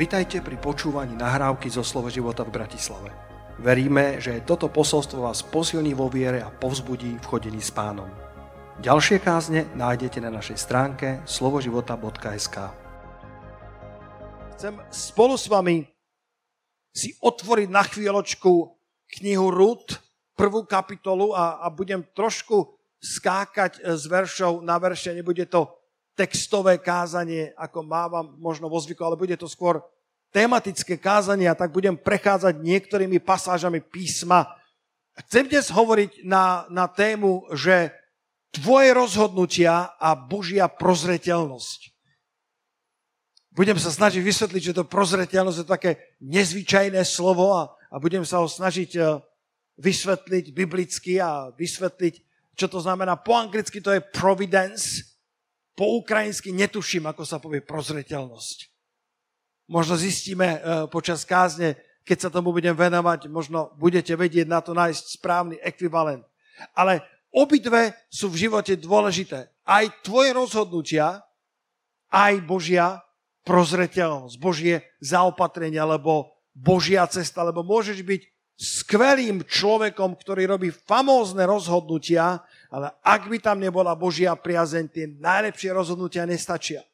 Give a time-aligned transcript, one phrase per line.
[0.00, 3.12] Vitajte pri počúvaní nahrávky zo Slovo života v Bratislave.
[3.60, 8.08] Veríme, že toto posolstvo vás posilní vo viere a povzbudí v chodení s pánom.
[8.80, 12.56] Ďalšie kázne nájdete na našej stránke slovoživota.sk
[14.56, 15.84] Chcem spolu s vami
[16.96, 18.52] si otvoriť na chvíľočku
[19.20, 20.00] knihu Rut,
[20.32, 22.72] prvú kapitolu a, a budem trošku
[23.04, 25.79] skákať z veršov na verše, nebude to
[26.20, 29.80] textové kázanie, ako mávam možno vo zvyku, ale bude to skôr
[30.28, 34.44] tematické kázanie a tak budem prechádzať niektorými pasážami písma.
[35.24, 37.96] Chcem dnes hovoriť na, na tému, že
[38.52, 41.88] tvoje rozhodnutia a Božia prozreteľnosť.
[43.56, 48.38] Budem sa snažiť vysvetliť, že to prozreteľnosť je také nezvyčajné slovo a, a budem sa
[48.38, 49.02] ho snažiť e,
[49.80, 52.14] vysvetliť biblicky a vysvetliť,
[52.54, 53.18] čo to znamená.
[53.18, 55.09] Po anglicky to je providence,
[55.80, 58.68] po ukrajinsky netuším, ako sa povie prozreteľnosť.
[59.72, 60.58] Možno zistíme e,
[60.92, 66.20] počas kázne, keď sa tomu budem venovať, možno budete vedieť na to nájsť správny ekvivalent.
[66.76, 67.00] Ale
[67.32, 69.48] obidve sú v živote dôležité.
[69.64, 71.24] Aj tvoje rozhodnutia,
[72.12, 73.00] aj Božia
[73.48, 78.22] prozreteľnosť, Božie zaopatrenie, alebo Božia cesta, lebo môžeš byť
[78.60, 85.74] skvelým človekom, ktorý robí famózne rozhodnutia, ale ak by tam nebola Božia priazeň, tie najlepšie
[85.74, 86.86] rozhodnutia nestačia.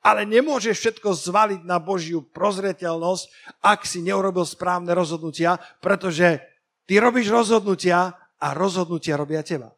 [0.00, 3.24] Ale nemôžeš všetko zvaliť na Božiu prozreteľnosť,
[3.60, 6.40] ak si neurobil správne rozhodnutia, pretože
[6.86, 9.74] ty robíš rozhodnutia a rozhodnutia robia teba.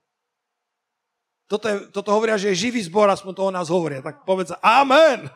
[1.45, 4.01] Toto, je, toto hovoria, že je živý zbor, aspoň to o nás hovoria.
[4.01, 5.29] Tak povedz amen.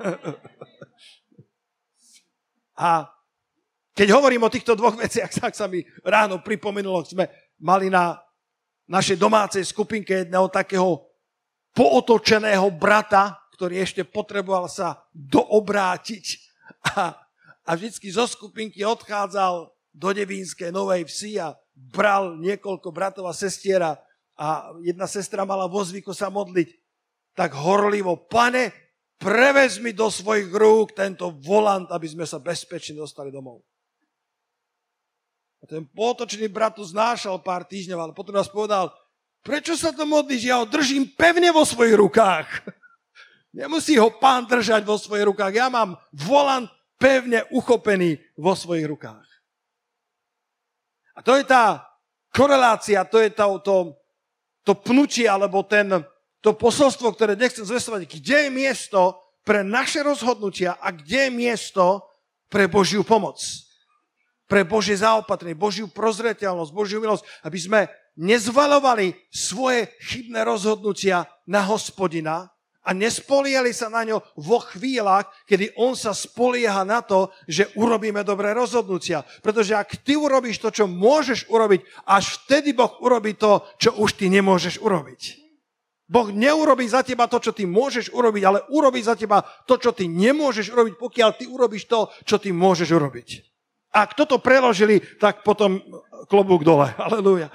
[2.79, 3.11] A
[3.99, 7.27] keď hovorím o týchto dvoch veciach, tak sa mi ráno pripomenulo, sme
[7.59, 8.15] mali na
[8.89, 11.05] našej domácej skupinke jedného takého
[11.77, 16.25] pootočeného brata, ktorý ešte potreboval sa doobrátiť
[16.97, 17.15] a,
[17.63, 24.01] a vždycky zo skupinky odchádzal do Devínskej Novej Vsi a bral niekoľko bratov a sestiera
[24.39, 26.69] a jedna sestra mala vo zvyku sa modliť
[27.35, 28.71] tak horlivo, pane,
[29.19, 33.63] prevez mi do svojich rúk tento volant, aby sme sa bezpečne dostali domov.
[35.59, 38.95] A ten potočný brat tu znášal pár týždňov, ale potom nás povedal,
[39.43, 40.47] prečo sa to modlíš?
[40.47, 42.47] Ja ho držím pevne vo svojich rukách.
[43.59, 45.53] Nemusí ho pán držať vo svojich rukách.
[45.55, 49.27] Ja mám volant pevne uchopený vo svojich rukách.
[51.19, 51.83] A to je tá
[52.31, 53.77] korelácia, to je to, to,
[54.63, 55.91] to pnutie, alebo ten,
[56.39, 58.07] to posolstvo, ktoré nechcem zvestovať.
[58.07, 62.07] Kde je miesto pre naše rozhodnutia a kde je miesto
[62.47, 63.43] pre Božiu pomoc
[64.49, 67.81] pre Božie zaopatrenie, Božiu prozreteľnosť, Božiu milosť, aby sme
[68.19, 72.51] nezvalovali svoje chybné rozhodnutia na hospodina
[72.89, 78.25] a nespoliali sa na ňo vo chvíľach, kedy on sa spolieha na to, že urobíme
[78.25, 79.29] dobré rozhodnutia.
[79.45, 84.17] Pretože ak ty urobíš to, čo môžeš urobiť, až vtedy Boh urobí to, čo už
[84.17, 85.21] ty nemôžeš urobiť.
[86.09, 89.93] Boh neurobí za teba to, čo ty môžeš urobiť, ale urobí za teba to, čo
[89.93, 93.48] ty nemôžeš urobiť, pokiaľ ty urobíš to, čo ty môžeš urobiť.
[93.89, 95.81] Ak toto preložili, tak potom
[96.29, 96.93] klobúk dole.
[97.07, 97.49] Aleluja.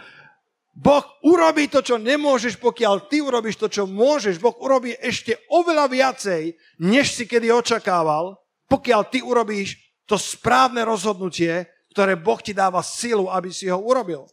[0.74, 4.42] Boh urobí to, čo nemôžeš, pokiaľ ty urobíš to, čo môžeš.
[4.42, 9.78] Boh urobí ešte oveľa viacej, než si kedy očakával, pokiaľ ty urobíš
[10.10, 14.26] to správne rozhodnutie, ktoré Boh ti dáva silu, aby si ho urobil.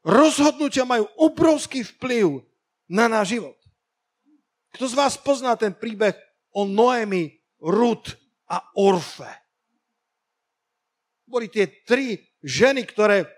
[0.00, 2.40] Rozhodnutia majú obrovský vplyv
[2.88, 3.56] na náš život.
[4.72, 6.16] Kto z vás pozná ten príbeh
[6.56, 8.16] o Noemi, Rut
[8.48, 9.43] a Orfe?
[11.24, 13.28] Boli tie tri ženy, ktoré,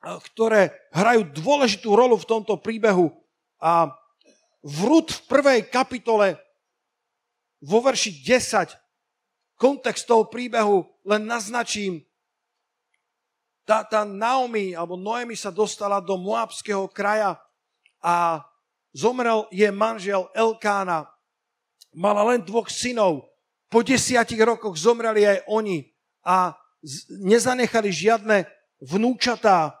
[0.00, 3.12] ktoré hrajú dôležitú rolu v tomto príbehu.
[3.60, 3.92] A
[4.60, 6.36] v Rud v prvej kapitole
[7.60, 8.72] vo verši 10
[9.60, 12.00] kontext toho príbehu len naznačím.
[13.68, 17.36] Tá, tá Naomi, alebo Noemi sa dostala do Moabského kraja
[18.00, 18.40] a
[18.96, 21.06] zomrel je manžel Elkána.
[21.92, 23.28] Mala len dvoch synov.
[23.70, 25.86] Po desiatich rokoch zomreli aj oni.
[26.26, 26.56] A
[27.20, 28.48] nezanechali žiadne
[28.80, 29.76] vnúčatá.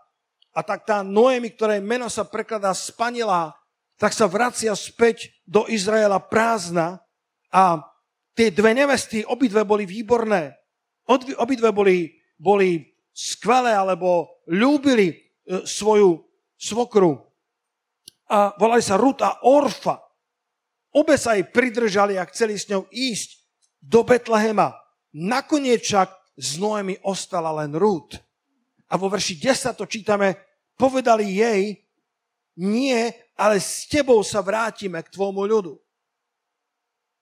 [0.50, 3.54] A tak tá Noemi, ktorej meno sa prekladá spanila,
[4.00, 7.04] tak sa vracia späť do Izraela prázdna
[7.52, 7.84] a
[8.34, 10.56] tie dve nevesty, obidve boli výborné.
[11.36, 15.16] Obidve boli, boli skvelé, alebo ľúbili e,
[15.66, 16.22] svoju
[16.54, 17.18] svokru.
[18.30, 19.98] A volali sa Rut a Orfa.
[20.94, 23.42] Obe sa jej pridržali a chceli s ňou ísť
[23.82, 24.74] do Betlehema.
[25.10, 26.08] Nakoniec však
[26.40, 28.16] z Noemi ostala len Rút.
[28.88, 30.34] A vo verši 10 to čítame,
[30.80, 31.76] povedali jej,
[32.56, 35.74] nie, ale s tebou sa vrátime k tvojmu ľudu.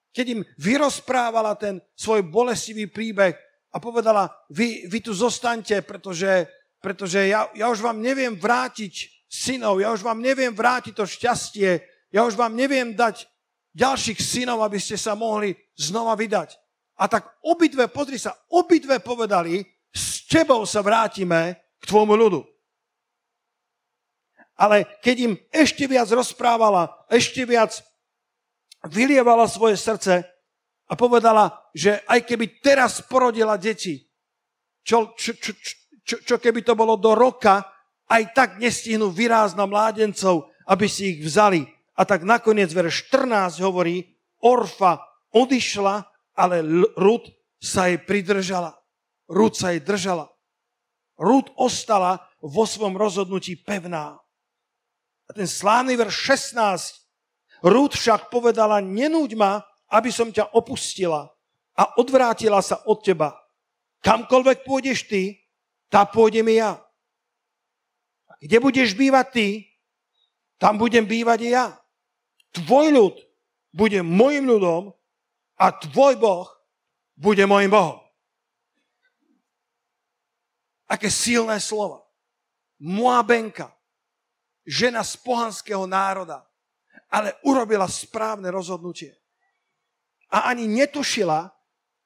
[0.09, 3.38] keď im vyrozprávala ten svoj bolestivý príbeh
[3.70, 6.49] a povedala, vy, vy tu zostaňte, pretože,
[6.82, 11.85] pretože ja, ja už vám neviem vrátiť synov, ja už vám neviem vrátiť to šťastie,
[12.11, 13.31] ja už vám neviem dať
[13.79, 16.56] ďalších synov, aby ste sa mohli znova vydať.
[16.99, 19.62] A tak obidve, pozri sa, obidve povedali,
[19.95, 22.41] s tebou sa vrátime k tvojmu ľudu.
[24.59, 27.79] Ale keď im ešte viac rozprávala, ešte viac
[28.91, 30.27] vylievala svoje srdce
[30.91, 34.03] a povedala, že aj keby teraz porodila deti,
[34.83, 35.55] čo, čo, čo,
[36.03, 37.62] čo, čo keby to bolo do roka,
[38.09, 41.69] aj tak nestihnú vyrázť na mládencov, aby si ich vzali.
[41.95, 45.03] A tak nakoniec verš 14 hovorí, Orfa
[45.35, 46.08] odišla,
[46.38, 46.62] ale
[46.94, 47.26] Rud
[47.58, 48.79] sa jej pridržala.
[49.26, 50.31] Rud sa jej držala.
[51.19, 54.14] Rud ostala vo svojom rozhodnutí pevná.
[55.26, 57.67] A ten slávny verš 16.
[57.67, 61.26] Rúd však povedala, nenúď ma, aby som ťa opustila
[61.75, 63.35] a odvrátila sa od teba.
[64.06, 65.43] Kamkoľvek pôjdeš ty,
[65.90, 66.79] tá pôjdem i ja.
[68.31, 69.49] A kde budeš bývať ty,
[70.62, 71.75] tam budem bývať i ja.
[72.55, 73.14] Tvoj ľud
[73.75, 74.94] bude môjim ľudom
[75.59, 76.47] a tvoj Boh
[77.19, 77.99] bude môjim Bohom.
[80.89, 82.01] Aké silné slova.
[82.79, 83.75] Moabenka
[84.63, 86.47] žena z pohanského národa,
[87.11, 89.19] ale urobila správne rozhodnutie.
[90.31, 91.51] A ani netušila,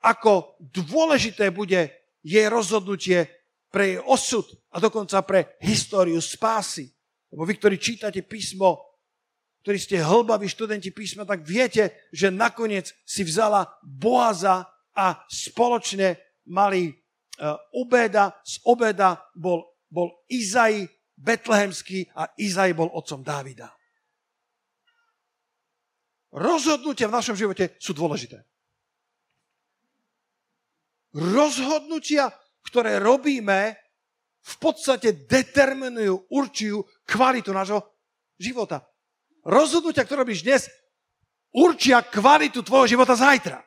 [0.02, 1.90] ako dôležité bude
[2.22, 3.26] jej rozhodnutie
[3.70, 6.90] pre jej osud a dokonca pre históriu spásy.
[7.34, 8.91] Lebo vy, ktorí čítate písmo,
[9.62, 16.18] ktorí ste hlbaví študenti písma, tak viete, že nakoniec si vzala Boaza a spoločne
[16.50, 16.90] mali
[17.72, 23.70] obeda, z obeda bol, bol Izai, betlehemský a Izaj bol otcom Dávida.
[26.32, 28.40] Rozhodnutia v našom živote sú dôležité.
[31.12, 32.32] Rozhodnutia,
[32.64, 33.76] ktoré robíme,
[34.42, 37.78] v podstate determinujú, určujú kvalitu nášho
[38.40, 38.82] života.
[39.42, 40.70] Rozhodnutia, ktoré robíš dnes,
[41.50, 43.58] určia kvalitu tvojho života zajtra.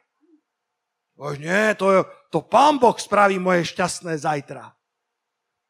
[1.16, 4.72] Oj, nie, to, to pán Boh spraví moje šťastné zajtra.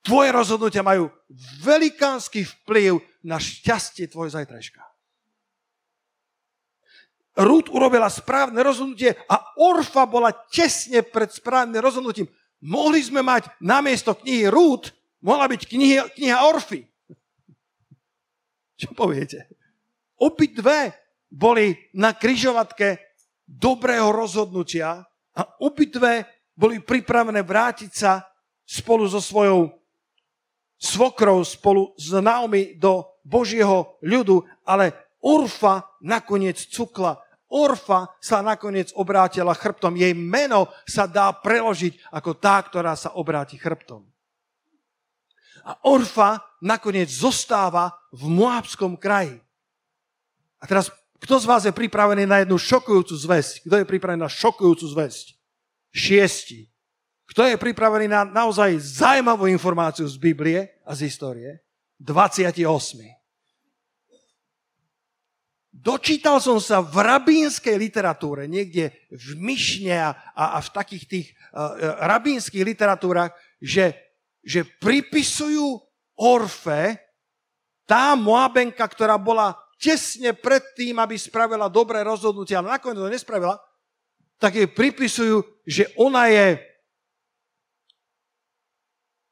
[0.06, 1.10] Tvoje rozhodnutia majú
[1.66, 4.82] velikánsky vplyv na šťastie tvojho zajtrajška.
[7.36, 12.30] Rút urobila správne rozhodnutie a Orfa bola tesne pred správnym rozhodnutím.
[12.64, 16.88] Mohli sme mať namiesto knihy Rút, mohla byť kniha, kniha Orfy.
[18.80, 19.52] Čo poviete?
[20.22, 20.96] Obidve
[21.28, 23.00] boli na kryžovatke
[23.44, 25.04] dobrého rozhodnutia
[25.36, 26.24] a obidve
[26.56, 28.24] boli pripravené vrátiť sa
[28.64, 29.76] spolu so svojou
[30.80, 34.96] svokrou spolu s Naomi do Božieho ľudu, ale
[35.26, 37.18] Orfa nakoniec cukla.
[37.50, 39.98] Orfa sa nakoniec obrátila chrbtom.
[39.98, 44.06] Jej meno sa dá preložiť ako tá, ktorá sa obráti chrbtom.
[45.66, 49.42] A Orfa nakoniec zostáva v Moabskom kraji.
[50.66, 50.90] A teraz,
[51.22, 53.70] kto z vás je pripravený na jednu šokujúcu zväzť?
[53.70, 55.38] Kto je pripravený na šokujúcu zväzť?
[55.94, 56.66] Šiesti.
[57.30, 61.62] Kto je pripravený na naozaj zaujímavú informáciu z Biblie a z histórie?
[62.02, 62.66] 28.
[65.70, 71.78] Dočítal som sa v rabínskej literatúre, niekde v Myšne a, a v takých tých uh,
[72.10, 73.94] rabínskych literatúrach, že,
[74.42, 75.78] že pripisujú
[76.18, 76.98] Orfe
[77.86, 83.56] tá Moabenka, ktorá bola tesne pred tým, aby spravila dobré rozhodnutie, ale nakoniec to nespravila,
[84.40, 86.60] tak jej pripisujú, že ona je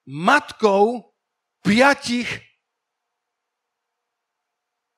[0.07, 1.11] matkou
[1.63, 2.27] piatich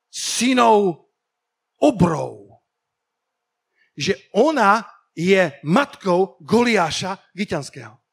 [0.10, 1.10] synov
[1.82, 2.62] obrov.
[3.96, 4.84] Že ona
[5.16, 8.05] je matkou Goliáša Giťanského.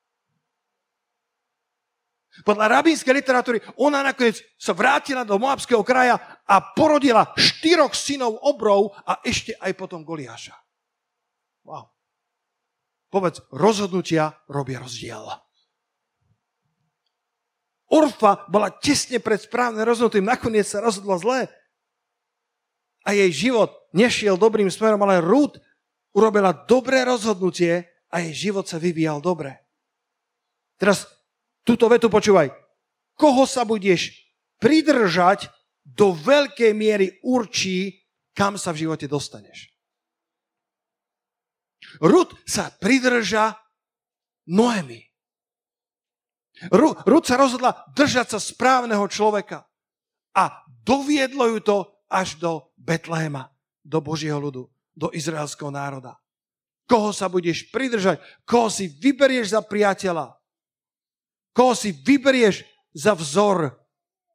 [2.41, 6.17] Podľa rabínskej literatúry ona nakoniec sa vrátila do Moabského kraja
[6.49, 10.57] a porodila štyroch synov obrov a ešte aj potom Goliáša.
[11.69, 11.93] Wow.
[13.13, 15.29] Povedz, rozhodnutia robia rozdiel.
[17.93, 21.41] Orfa bola tesne pred správnym rozhodnutím, nakoniec sa rozhodla zle.
[23.05, 25.61] A jej život nešiel dobrým smerom, ale Ruth
[26.17, 29.61] urobila dobré rozhodnutie a jej život sa vyvíjal dobre.
[30.81, 31.05] Teraz
[31.63, 32.51] túto vetu počúvaj.
[33.19, 34.13] Koho sa budeš
[34.59, 35.51] pridržať,
[35.83, 39.75] do veľkej miery určí, kam sa v živote dostaneš.
[42.01, 43.59] Rud sa pridrža
[44.49, 45.03] Noemi.
[46.71, 49.67] Rud sa rozhodla držať sa správneho človeka
[50.39, 53.51] a doviedlo ju to až do Betlehema,
[53.83, 56.19] do Božieho ľudu, do izraelského národa.
[56.87, 60.37] koho sa budeš pridržať, koho si vyberieš za priateľa,
[61.53, 63.77] koho si vyberieš za vzor,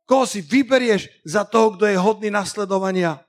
[0.07, 3.21] koho si vyberieš za toho, kto je hodný nasledovania,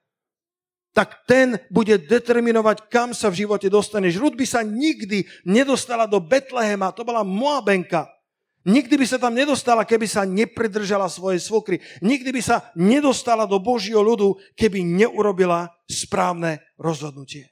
[0.97, 4.19] tak ten bude determinovať, kam sa v živote dostaneš.
[4.19, 8.11] Rud by sa nikdy nedostala do Betlehema, to bola Moabenka.
[8.67, 11.79] Nikdy by sa tam nedostala, keby sa nepridržala svojej svokry.
[12.03, 17.47] Nikdy by sa nedostala do Božieho ľudu, keby neurobila správne rozhodnutie.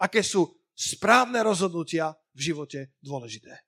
[0.00, 3.67] Aké sú správne rozhodnutia v živote dôležité.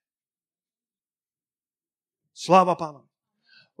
[2.31, 3.05] Sláva pánom.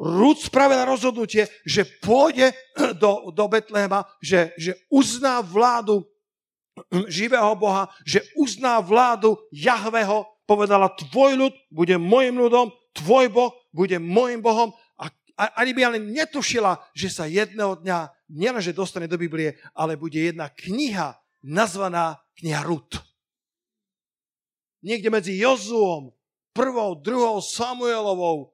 [0.01, 2.51] Rúd spravila rozhodnutie, že pôjde
[3.01, 6.01] do, do Betlehema, že, že uzná vládu
[7.11, 13.95] živého Boha, že uzná vládu Jahveho, povedala, tvoj ľud bude môjim ľudom, tvoj Boh bude
[14.01, 15.07] môjim Bohom a,
[15.39, 20.19] a ani by ale netušila, že sa jedného dňa nielenže dostane do Biblie, ale bude
[20.19, 21.15] jedna kniha
[21.45, 22.99] nazvaná kniha Rut.
[24.81, 26.09] Niekde medzi Jozuom,
[26.53, 28.51] prvou, druhou Samuelovou,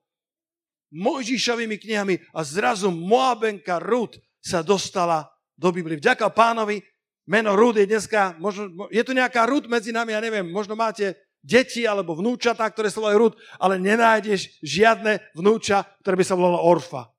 [0.87, 5.27] Mojžišovými knihami a zrazu Moabenka Rud sa dostala
[5.59, 5.99] do Biblie.
[5.99, 6.79] Vďaka pánovi,
[7.27, 11.19] meno Rud je dneska, možno, je tu nejaká Rud medzi nami, ja neviem, možno máte
[11.43, 16.63] deti alebo vnúčatá, ktoré sa volajú Rud, ale nenájdeš žiadne vnúča, ktoré by sa volalo
[16.63, 17.11] Orfa.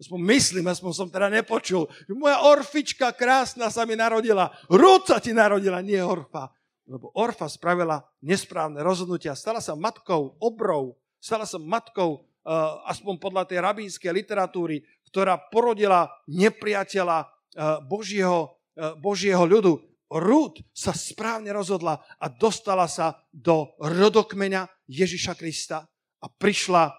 [0.00, 1.86] Aspoň myslím, aspoň som teda nepočul.
[2.12, 4.50] Moja Orfička krásna sa mi narodila.
[4.66, 6.50] Rud sa ti narodila, nie Orfa.
[6.84, 9.32] Lebo Orfa spravila nesprávne rozhodnutia.
[9.32, 12.52] Stala sa matkou obrov stala sa matkou, eh,
[12.92, 19.80] aspoň podľa tej rabínskej literatúry, ktorá porodila nepriateľa eh, Božieho, eh, Božieho ľudu.
[20.12, 25.88] Rúd sa správne rozhodla a dostala sa do rodokmeňa Ježiša Krista
[26.20, 26.92] a prišla,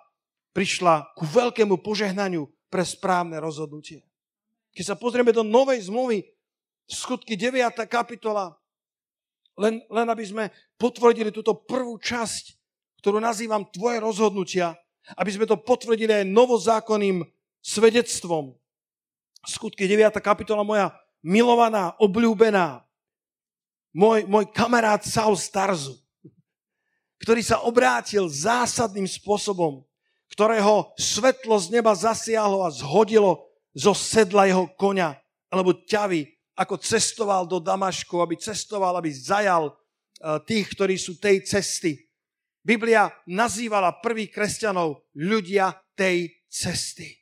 [0.52, 4.04] prišla ku veľkému požehnaniu pre správne rozhodnutie.
[4.76, 6.28] Keď sa pozrieme do novej zmluvy,
[6.90, 7.88] skutky 9.
[7.88, 8.52] kapitola,
[9.56, 10.44] len, len aby sme
[10.76, 12.56] potvrdili túto prvú časť,
[13.00, 14.76] ktorú nazývam tvoje rozhodnutia,
[15.16, 17.24] aby sme to potvrdili aj novozákonným
[17.62, 18.58] svedectvom.
[19.46, 20.10] Skutky 9.
[20.20, 20.90] kapitola moja
[21.22, 22.86] milovaná, obľúbená,
[23.96, 25.96] môj, môj kamarát Saul Starzu,
[27.22, 29.86] ktorý sa obrátil zásadným spôsobom,
[30.30, 35.16] ktorého svetlo z neba zasiahlo a zhodilo zo sedla jeho konia,
[35.48, 41.44] alebo ťavy, ako cestoval do Damašku, aby cestoval, aby zajal eh, tých, ktorí sú tej
[41.44, 42.00] cesty.
[42.66, 47.14] Biblia nazývala prvých kresťanov ľudia tej cesty.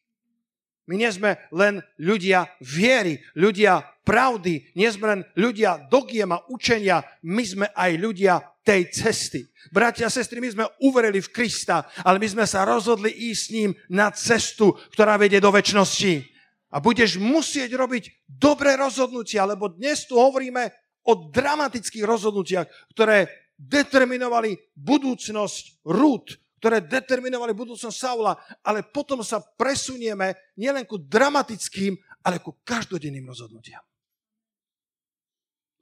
[0.87, 7.43] My nie sme len ľudia viery, ľudia pravdy, nie sme len ľudia dogiem učenia, my
[7.43, 8.35] sme aj ľudia
[8.67, 9.47] tej cesty.
[9.71, 13.51] Bratia a sestry, my sme uverili v Krista, ale my sme sa rozhodli ísť s
[13.51, 16.32] ním na cestu, ktorá vedie do väčšnosti.
[16.74, 20.74] A budeš musieť robiť dobré rozhodnutia, lebo dnes tu hovoríme
[21.06, 22.65] o dramatických rozhodnutiach,
[22.98, 28.34] ktoré determinovali budúcnosť Rút, ktoré determinovali budúcnosť Saula,
[28.65, 31.94] ale potom sa presunieme nielen ku dramatickým,
[32.25, 33.84] ale ku každodenným rozhodnutiam.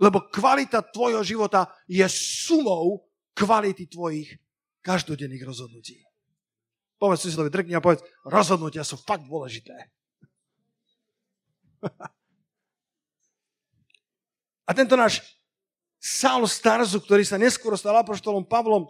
[0.01, 3.05] Lebo kvalita tvojho života je sumou
[3.37, 4.33] kvality tvojich
[4.81, 6.01] každodenných rozhodnutí.
[6.97, 10.00] Povedz si slovi, drkni a povedz, rozhodnutia sú fakt dôležité.
[14.69, 15.19] A tento náš
[15.99, 18.87] Saul Starzu, ktorý sa neskôr stal apoštolom Pavlom,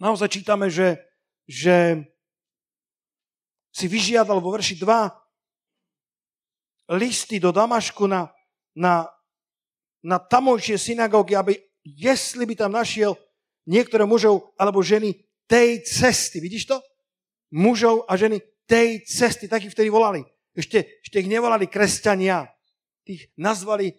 [0.00, 0.96] naozaj čítame, že,
[1.44, 2.08] že
[3.70, 8.26] si vyžiadal vo verši 2 listy do Damašku na,
[8.74, 9.06] na,
[10.02, 11.54] na tamojšie synagógy, aby
[11.84, 13.14] jestli by tam našiel
[13.68, 15.14] niektoré mužov alebo ženy
[15.46, 16.42] tej cesty.
[16.42, 16.82] Vidíš to?
[17.54, 19.46] Mužov a ženy tej cesty.
[19.46, 20.26] Tak ich vtedy volali.
[20.60, 22.44] Ešte, ešte ich nevolali kresťania.
[23.08, 23.96] Tých nazvali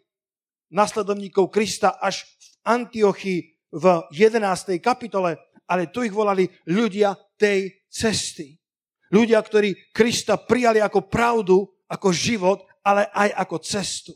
[0.69, 3.39] nasledovníkov Krista až v Antiochii
[3.73, 4.77] v 11.
[4.77, 8.61] kapitole, ale tu ich volali ľudia tej cesty.
[9.09, 14.13] Ľudia, ktorí Krista prijali ako pravdu, ako život, ale aj ako cestu.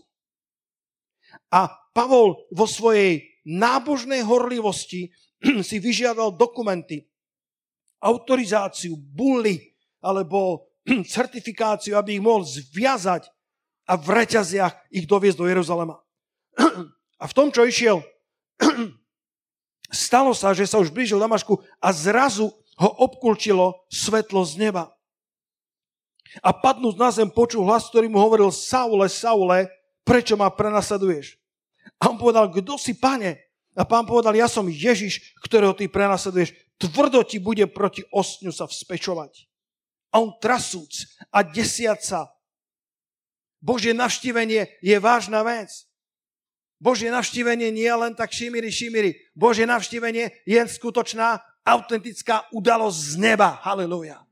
[1.50, 5.10] A Pavol vo svojej nábožnej horlivosti
[5.68, 7.10] si vyžiadal dokumenty,
[8.06, 10.70] autorizáciu, bully alebo
[11.16, 13.30] certifikáciu, aby ich mohol zviazať
[13.86, 16.02] a v reťaziach ich doviezť do Jeruzalema.
[17.16, 18.04] A v tom, čo išiel,
[20.06, 24.92] stalo sa, že sa už blížil Damašku a zrazu ho obkulčilo svetlo z neba.
[26.44, 29.72] A padnúc na zem počul hlas, ktorý mu hovoril Saule, Saule,
[30.04, 31.40] prečo ma prenasleduješ?
[32.04, 33.40] A on povedal, kto si, pane?
[33.76, 36.52] A pán povedal, ja som Ježiš, ktorého ty prenasleduješ.
[36.76, 39.48] Tvrdo ti bude proti ostňu sa vzpečovať.
[40.16, 42.32] A on trasúc a desiaca.
[43.60, 45.68] Božie navštívenie je vážna vec.
[46.80, 49.12] Božie navštívenie nie je len tak šimiri, šimiri.
[49.36, 53.60] Božie navštívenie je skutočná, autentická udalosť z neba.
[53.60, 54.24] Halleluja.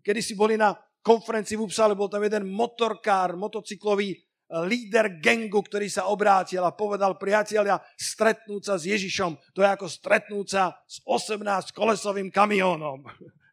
[0.00, 0.72] Kedy si boli na
[1.04, 4.20] konferencii v Upsale, bol tam jeden motorkár, motocyklový eh,
[4.64, 9.86] líder gengu, ktorý sa obrátil a povedal, priatelia, stretnúť sa s Ježišom, to je ako
[9.88, 13.04] stretnúť sa s 18-kolesovým kamiónom.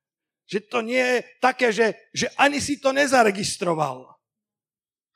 [0.45, 4.13] Že to nie je také, že, že ani si to nezaregistroval.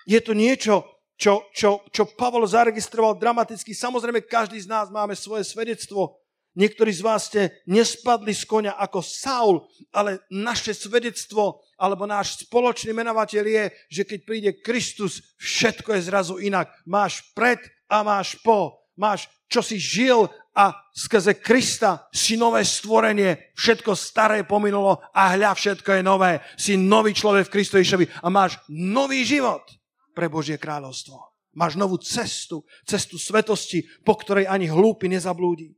[0.09, 0.86] Je to niečo,
[1.19, 3.75] čo, čo, čo Pavol zaregistroval dramaticky.
[3.75, 6.17] Samozrejme, každý z nás máme svoje svedectvo.
[6.57, 9.55] Niektorí z vás ste nespadli z konia ako Saul,
[9.93, 16.36] ale naše svedectvo alebo náš spoločný menovateľ je, že keď príde Kristus, všetko je zrazu
[16.41, 16.74] inak.
[16.89, 18.81] Máš pred a máš po.
[19.00, 20.27] Máš, čo si žil
[20.59, 23.55] a skrze Krista si nové stvorenie.
[23.55, 26.43] Všetko staré pominulo a hľa, všetko je nové.
[26.59, 29.63] Si nový človek v Kristovišovi a máš nový život
[30.11, 31.15] pre Božie kráľovstvo.
[31.55, 35.71] Máš novú cestu, cestu svetosti, po ktorej ani hlúpy nezablúdi.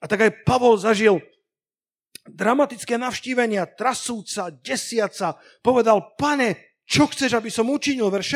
[0.00, 1.20] A tak aj Pavol zažil
[2.24, 8.28] dramatické navštívenia, trasúca, desiaca, povedal, pane, čo chceš, aby som učinil, verš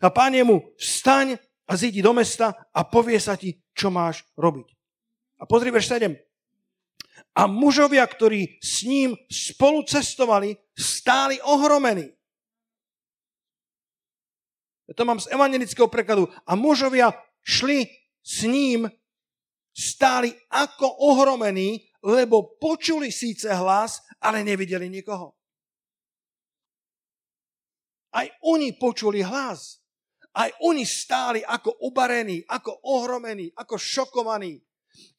[0.00, 1.36] A pán mu, vstaň
[1.70, 4.68] a zídi do mesta a povie sa ti, čo máš robiť.
[5.40, 6.12] A pozri verš 7.
[7.32, 12.12] A mužovia, ktorí s ním spolu cestovali, stáli ohromení.
[14.84, 16.28] Ja to mám z evangelického prekladu.
[16.44, 17.88] A mužovia šli
[18.20, 18.90] s ním,
[19.72, 25.32] stáli ako ohromení, lebo počuli síce hlas, ale nevideli nikoho.
[28.10, 29.79] Aj oni počuli hlas.
[30.40, 34.56] Aj oni stáli ako ubarení, ako ohromení, ako šokovaní.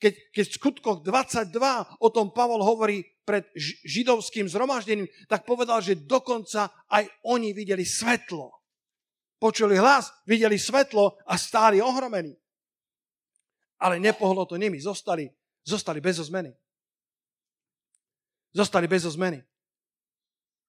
[0.02, 3.46] Keď, keď v skutkoch 22 o tom Pavol hovorí pred
[3.86, 8.62] židovským zhromaždením, tak povedal, že dokonca aj oni videli svetlo
[9.42, 12.38] počuli hlas, videli svetlo a stáli ohromení.
[13.82, 15.26] Ale nepohlo to nimi, zostali,
[15.66, 16.54] zostali bez zmeny.
[18.54, 19.42] Zostali bez zmeny.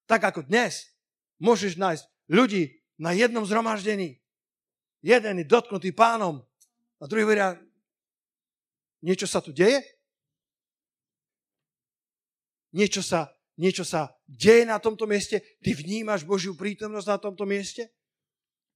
[0.09, 0.89] Tak ako dnes
[1.37, 4.17] môžeš nájsť ľudí na jednom zhromaždení.
[5.03, 6.39] Jeden je dotknutý pánom
[6.95, 7.59] a druhý veria,
[9.03, 9.83] niečo sa tu deje?
[12.71, 13.27] Niečo sa,
[13.59, 15.43] niečo sa deje na tomto mieste?
[15.59, 17.91] Ty vnímaš Božiu prítomnosť na tomto mieste?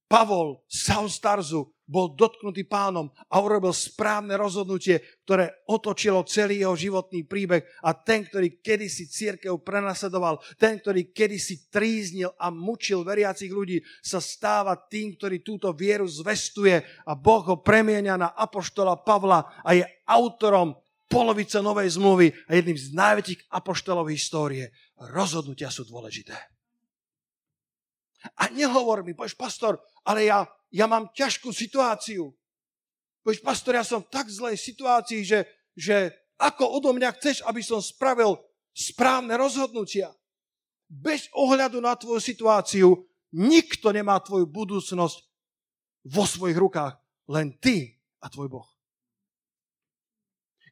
[0.04, 7.24] Pavol, Saul Starzu, bol dotknutý pánom a urobil správne rozhodnutie, ktoré otočilo celý jeho životný
[7.24, 13.80] príbeh a ten, ktorý kedysi církev prenasledoval, ten, ktorý kedysi tríznil a mučil veriacich ľudí,
[14.04, 19.72] sa stáva tým, ktorý túto vieru zvestuje a Boh ho premienia na apoštola Pavla a
[19.72, 20.76] je autorom
[21.08, 24.68] polovice novej zmluvy a jedným z najväčších apoštolov histórie.
[25.00, 26.36] Rozhodnutia sú dôležité.
[28.36, 32.32] A nehovor mi, povieš, pastor, ale ja, ja mám ťažkú situáciu.
[33.24, 35.44] Povieš, pastor, ja som v tak zlej situácii, že,
[35.76, 38.38] že ako odo mňa chceš, aby som spravil
[38.72, 40.14] správne rozhodnutia.
[40.88, 42.88] Bez ohľadu na tvoju situáciu,
[43.36, 45.16] nikto nemá tvoju budúcnosť
[46.08, 46.96] vo svojich rukách.
[47.28, 48.68] Len ty a tvoj Boh.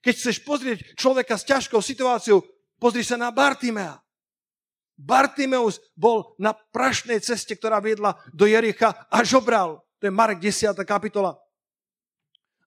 [0.01, 2.41] Keď chceš pozrieť človeka s ťažkou situáciou,
[2.81, 4.01] pozri sa na Bartimea.
[4.97, 9.85] Bartimeus bol na prašnej ceste, ktorá viedla do Jericha a žobral.
[10.01, 10.77] To je Marek 10.
[10.85, 11.41] kapitola.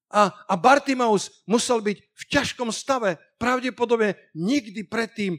[0.10, 3.22] A, a Bartimeus musel byť v ťažkom stave.
[3.38, 5.38] Pravdepodobne nikdy predtým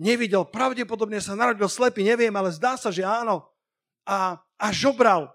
[0.00, 0.48] nevidel.
[0.48, 3.44] Pravdepodobne sa narodil slepý, neviem, ale zdá sa, že áno.
[4.08, 5.28] A, a žobral.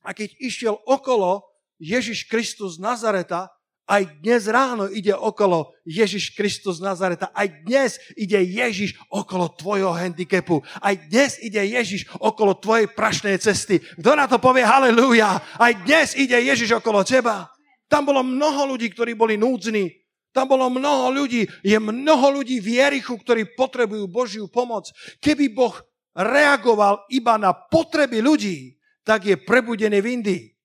[0.00, 1.44] A keď išiel okolo
[1.76, 3.52] Ježiš Kristus z Nazareta,
[3.88, 7.32] aj dnes ráno ide okolo Ježiš Kristus Nazareta.
[7.32, 10.60] Aj dnes ide Ježiš okolo tvojho handicapu.
[10.76, 13.80] Aj dnes ide Ježiš okolo tvojej prašnej cesty.
[13.80, 15.40] Kto na to povie halleluja?
[15.56, 17.48] Aj dnes ide Ježiš okolo teba.
[17.88, 19.88] Tam bolo mnoho ľudí, ktorí boli núdzni.
[20.36, 21.48] Tam bolo mnoho ľudí.
[21.64, 24.92] Je mnoho ľudí v Jerichu, ktorí potrebujú Božiu pomoc.
[25.16, 25.72] Keby Boh
[26.12, 30.57] reagoval iba na potreby ľudí, tak je prebudený v Indii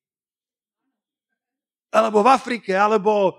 [1.94, 3.38] alebo v Afrike, alebo,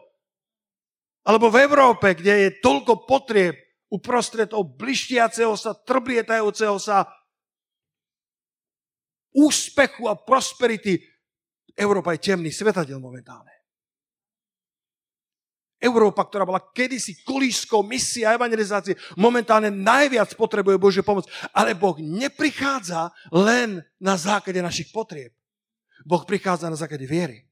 [1.27, 3.59] alebo v Európe, kde je toľko potrieb
[3.91, 7.11] uprostred toho blištiaceho sa, trblietajúceho sa
[9.35, 11.03] úspechu a prosperity.
[11.75, 13.51] Európa je temný svetadiel momentálne.
[15.83, 21.29] Európa, ktorá bola kedysi kolískou misia evangelizácie, momentálne najviac potrebuje Božiu pomoc.
[21.53, 25.37] Ale Boh neprichádza len na základe našich potrieb.
[26.09, 27.45] Boh prichádza na základe viery.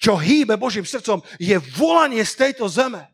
[0.00, 3.04] Čo hýbe Božím srdcom, je volanie z tejto zeme.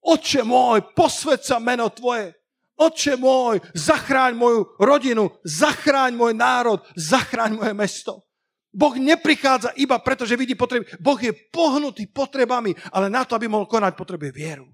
[0.00, 2.32] Oče môj, posved sa meno Tvoje.
[2.80, 8.24] Oče môj, zachráň moju rodinu, zachráň môj národ, zachráň moje mesto.
[8.70, 10.86] Boh neprichádza iba preto, že vidí potreby.
[10.96, 14.70] Boh je pohnutý potrebami, ale na to, aby mohol konať, potrebuje vieru.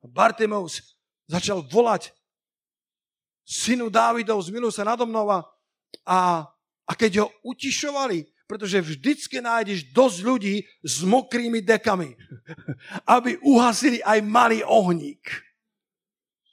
[0.00, 0.96] Bartimeus
[1.28, 2.14] začal volať
[3.44, 5.04] synu Dávidov, zmiluj sa nado
[6.04, 6.46] a,
[6.84, 12.16] a keď ho utišovali, pretože vždycky nájdeš dosť ľudí s mokrými dekami,
[13.16, 15.20] aby uhasili aj malý ohník.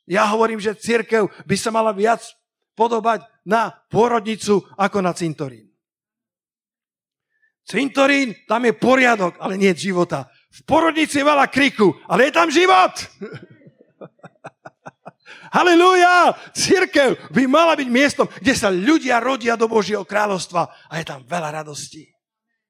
[0.05, 2.21] Ja hovorím, že církev by sa mala viac
[2.75, 5.71] podobať na porodnicu ako na cintorín.
[7.65, 10.29] Cintorín, tam je poriadok, ale nie života.
[10.53, 12.93] V porodnici je veľa kriku, ale je tam život.
[15.49, 16.37] Halelúja!
[16.53, 21.25] Církev by mala byť miestom, kde sa ľudia rodia do Božieho kráľovstva a je tam
[21.25, 22.05] veľa radosti.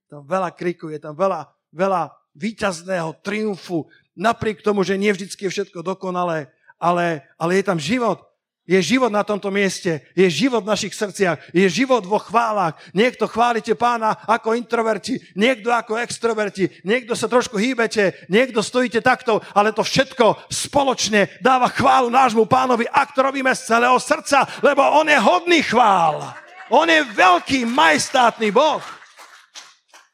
[0.07, 5.51] Tam veľa kriku, je tam veľa, veľa výťazného triumfu, napriek tomu, že nie vždy je
[5.51, 8.23] všetko dokonalé, ale, ale je tam život.
[8.65, 12.73] Je život na tomto mieste, je život v našich srdciach, je život vo chválach.
[12.97, 19.37] Niekto chválite pána ako introverti, niekto ako extroverti, niekto sa trošku hýbete, niekto stojíte takto,
[19.53, 24.81] ale to všetko spoločne dáva chválu nášmu pánovi, ak to robíme z celého srdca, lebo
[24.81, 26.25] on je hodný chvál.
[26.73, 28.81] On je veľký, majestátny Boh.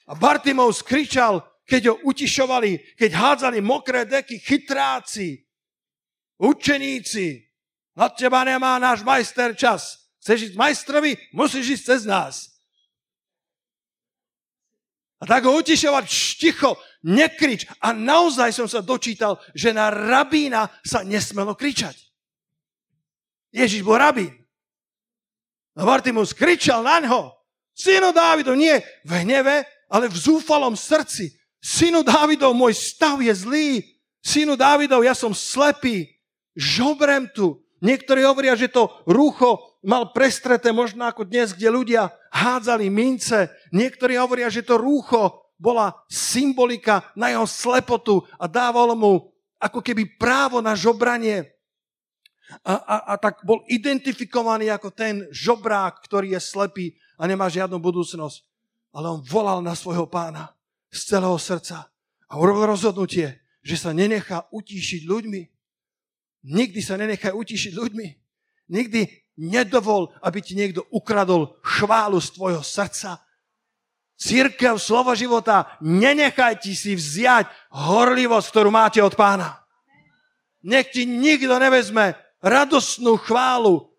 [0.04, 5.40] A Bartimov kričal, keď ho utišovali, keď hádzali mokré deky, chytráci,
[6.36, 7.51] učeníci,
[8.02, 10.02] na teba nemá náš majster čas.
[10.26, 11.14] Chceš ísť majstrovi?
[11.30, 12.50] Musíš ísť cez nás.
[15.22, 16.10] A tak ho utišovať,
[16.42, 16.74] ticho,
[17.06, 17.70] nekrič.
[17.78, 21.94] A naozaj som sa dočítal, že na rabína sa nesmelo kričať.
[23.54, 24.34] Ježiš bol rabín.
[25.78, 27.38] A Bartimus kričal na ňo.
[27.78, 29.62] Synu Dávidov, nie v hneve,
[29.94, 31.38] ale v zúfalom srdci.
[31.62, 33.70] Synu Dávidov, môj stav je zlý.
[34.26, 36.10] Synu Dávidov, ja som slepý.
[36.58, 37.61] Žobrem tu.
[37.82, 43.50] Niektorí hovoria, že to rúcho mal prestreté možno ako dnes, kde ľudia hádzali mince.
[43.74, 49.14] Niektorí hovoria, že to rúcho bola symbolika na jeho slepotu a dávalo mu
[49.62, 51.54] ako keby právo na žobranie.
[52.66, 56.86] A, a, a tak bol identifikovaný ako ten žobrák, ktorý je slepý
[57.18, 58.46] a nemá žiadnu budúcnosť.
[58.92, 60.54] Ale on volal na svojho pána
[60.92, 61.88] z celého srdca
[62.28, 65.42] a urobil rozhodnutie, že sa nenechá utíšiť ľuďmi,
[66.42, 68.08] Nikdy sa nenechaj utišiť ľuďmi.
[68.72, 69.02] Nikdy
[69.38, 73.22] nedovol, aby ti niekto ukradol chválu z tvojho srdca.
[74.22, 79.66] Církev, slovo života, nenechajte si vziať horlivosť, ktorú máte od pána.
[80.62, 83.90] Nech ti nikto nevezme radostnú chválu.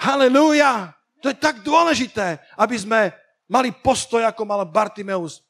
[0.00, 0.96] Halelúja!
[1.20, 3.12] To je tak dôležité, aby sme
[3.48, 5.44] mali postoj, ako mal Bartimeus.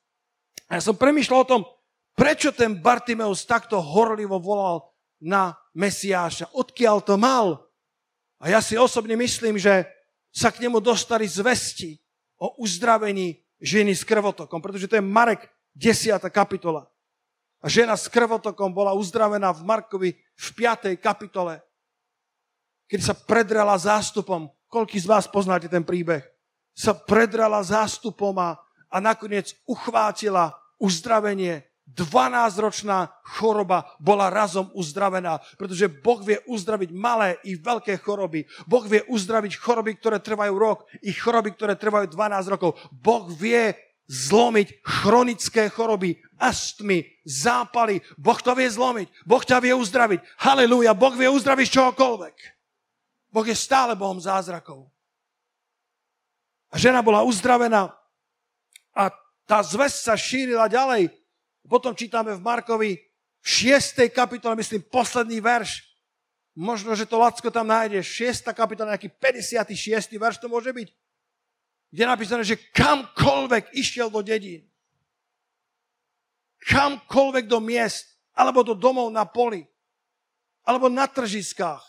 [0.66, 1.62] A ja som premyšľal o tom,
[2.18, 4.82] prečo ten Bartimeus takto horlivo volal
[5.20, 6.52] na Mesiáša.
[6.52, 7.66] Odkiaľ to mal?
[8.40, 9.88] A ja si osobne myslím, že
[10.28, 11.96] sa k nemu dostali zvesti
[12.36, 16.20] o uzdravení ženy s krvotokom, pretože to je Marek 10.
[16.28, 16.84] kapitola.
[17.64, 21.00] A žena s krvotokom bola uzdravená v Markovi v 5.
[21.00, 21.64] kapitole,
[22.86, 24.52] keď sa predrala zástupom.
[24.68, 26.20] Koľký z vás poznáte ten príbeh?
[26.76, 28.60] Sa predrala zástupom a,
[28.92, 37.54] a nakoniec uchvátila uzdravenie 12-ročná choroba bola razom uzdravená, pretože Boh vie uzdraviť malé i
[37.54, 38.42] veľké choroby.
[38.66, 42.74] Boh vie uzdraviť choroby, ktoré trvajú rok i choroby, ktoré trvajú 12 rokov.
[42.90, 43.70] Boh vie
[44.06, 48.02] zlomiť chronické choroby, astmy, zápaly.
[48.18, 49.06] Boh to vie zlomiť.
[49.22, 50.42] Boh ťa vie uzdraviť.
[50.42, 52.36] Halelúja, Boh vie uzdraviť čohokoľvek.
[53.30, 54.90] Boh je stále Bohom zázrakov.
[56.70, 57.94] A žena bola uzdravená
[58.90, 59.04] a
[59.46, 61.14] tá zväz sa šírila ďalej
[61.66, 62.90] potom čítame v Markovi
[63.42, 64.10] v 6.
[64.10, 65.86] kapitole, myslím, posledný verš.
[66.56, 68.02] Možno, že to Lacko tam nájde.
[68.02, 68.42] 6.
[68.50, 70.18] kapitola, nejaký 56.
[70.18, 70.88] verš to môže byť.
[71.94, 74.66] Kde je napísané, že kamkoľvek išiel do dedín,
[76.66, 79.62] kamkoľvek do miest, alebo do domov na poli,
[80.66, 81.80] alebo na tržiskách,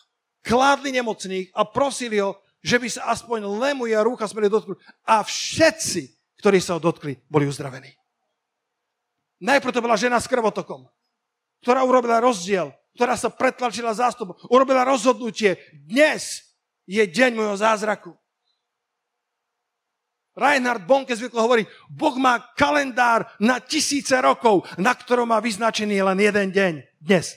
[0.46, 4.78] kládli nemocných a prosili ho, že by sa aspoň lemu a rúcha smeli dotknúť.
[5.10, 7.97] A všetci, ktorí sa ho dotkli, boli uzdravení.
[9.38, 10.90] Najprv to bola žena s krvotokom,
[11.62, 15.62] ktorá urobila rozdiel, ktorá sa pretlačila zástup, urobila rozhodnutie.
[15.86, 16.42] Dnes
[16.90, 18.18] je deň môjho zázraku.
[20.38, 26.18] Reinhard Bonke zvyklo hovoriť, Boh má kalendár na tisíce rokov, na ktorom má vyznačený len
[26.22, 26.74] jeden deň.
[27.02, 27.34] Dnes.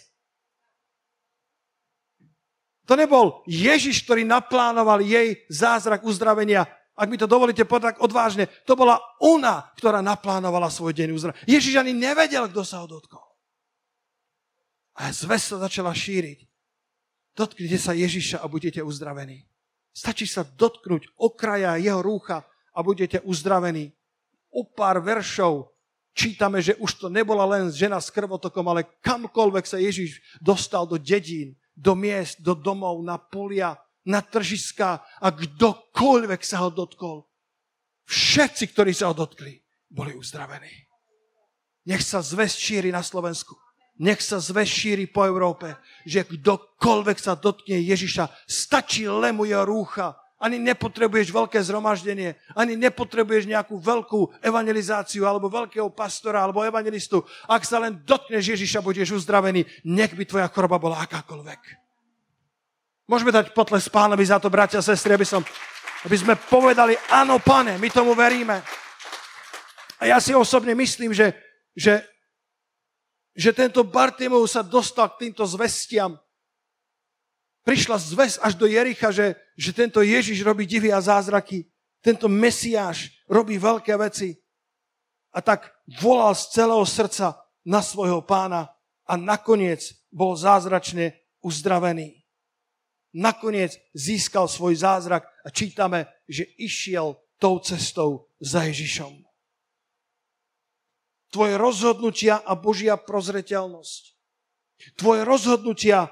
[2.85, 6.69] To nebol Ježiš, ktorý naplánoval jej zázrak uzdravenia
[7.01, 11.49] ak mi to dovolíte povedať odvážne, to bola ona, ktorá naplánovala svoj deň uzdravenia.
[11.49, 13.25] Ježiš ani nevedel, kto sa ho dotkol.
[15.01, 16.45] A zves sa začala šíriť.
[17.33, 19.49] Dotknite sa Ježiša a budete uzdravení.
[19.97, 22.45] Stačí sa dotknúť okraja jeho rúcha
[22.77, 23.97] a budete uzdravení.
[24.51, 25.71] o pár veršov
[26.11, 30.99] čítame, že už to nebola len žena s krvotokom, ale kamkoľvek sa Ježiš dostal do
[30.99, 37.27] dedín, do miest, do domov, na polia, na tržiska a kdokoľvek sa ho dotkol.
[38.09, 39.61] Všetci, ktorí sa ho dotkli,
[39.91, 40.71] boli uzdravení.
[41.87, 43.57] Nech sa zväz šíri na Slovensku.
[44.01, 45.77] Nech sa zväz šíri po Európe,
[46.09, 52.73] že kdokoľvek sa dotkne Ježiša, stačí len mu jeho rúcha ani nepotrebuješ veľké zhromaždenie, ani
[52.73, 57.21] nepotrebuješ nejakú veľkú evangelizáciu, alebo veľkého pastora, alebo evangelistu.
[57.45, 61.89] Ak sa len dotkneš Ježiša, budeš uzdravený, nech by tvoja choroba bola akákoľvek.
[63.11, 65.42] Môžeme dať potles pánovi za to, bratia a sestry, aby, som,
[66.07, 68.62] aby sme povedali, áno, pane, my tomu veríme.
[69.99, 71.35] A ja si osobne myslím, že,
[71.75, 72.07] že,
[73.35, 76.23] že tento Bartimov sa dostal k týmto zvestiam,
[77.66, 81.66] prišla zväz až do Jericha, že, že tento Ježiš robí divy a zázraky,
[81.99, 84.38] tento Mesiáš robí veľké veci.
[85.35, 85.66] A tak
[85.99, 88.70] volal z celého srdca na svojho pána
[89.03, 92.19] a nakoniec bol zázračne uzdravený.
[93.11, 99.27] Nakoniec získal svoj zázrak a čítame, že išiel tou cestou za Ježišom.
[101.31, 104.03] Tvoje rozhodnutia a Božia prozreteľnosť.
[104.99, 106.11] Tvoje rozhodnutia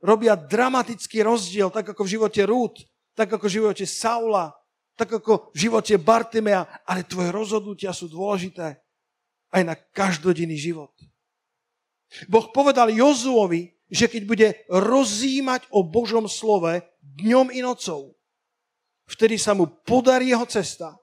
[0.00, 2.76] robia dramatický rozdiel, tak ako v živote Rút,
[3.16, 4.54] tak ako v živote Saula,
[4.98, 8.82] tak ako v živote Bartimea, ale tvoje rozhodnutia sú dôležité
[9.54, 10.90] aj na každodenný život.
[12.26, 18.16] Boh povedal Jozuovi, že keď bude rozímať o Božom slove dňom i nocou,
[19.08, 20.96] vtedy sa mu podarí jeho cesta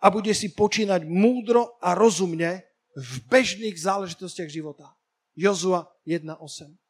[0.00, 2.64] a bude si počínať múdro a rozumne
[2.94, 4.94] v bežných záležitostiach života.
[5.34, 6.80] Jozua 1.8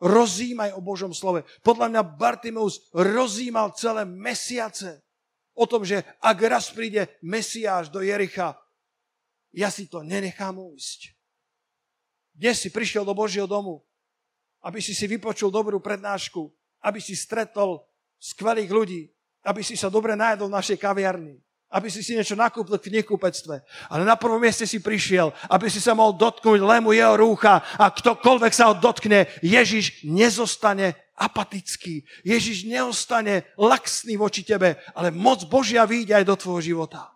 [0.00, 1.44] rozímaj o Božom slove.
[1.60, 5.04] Podľa mňa Bartimeus rozímal celé mesiace
[5.52, 8.56] o tom, že ak raz príde Mesiáš do Jericha,
[9.52, 11.19] ja si to nenechám ujsť.
[12.40, 13.84] Dnes si prišiel do Božieho domu,
[14.64, 16.48] aby si si vypočul dobrú prednášku,
[16.80, 17.84] aby si stretol
[18.16, 19.02] skvelých ľudí,
[19.44, 21.36] aby si sa dobre najedol v našej kaviarni,
[21.68, 23.60] aby si si niečo nakúpil v knihkupectve.
[23.92, 27.92] Ale na prvom mieste si prišiel, aby si sa mohol dotknúť lému jeho rúcha a
[27.92, 32.08] ktokoľvek sa ho dotkne, Ježiš nezostane apatický.
[32.24, 37.12] Ježiš neostane laxný voči tebe, ale moc Božia vyjde aj do tvojho života.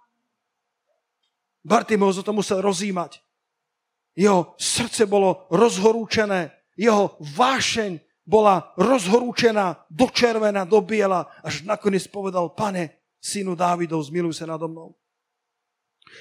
[1.64, 3.23] Bartimeus o to musel rozímať.
[4.14, 12.54] Jeho srdce bolo rozhorúčené, jeho vášeň bola rozhorúčená do červená, do biela, až nakoniec povedal,
[12.54, 14.96] pane, synu Dávidov, zmiluj sa nado mnou.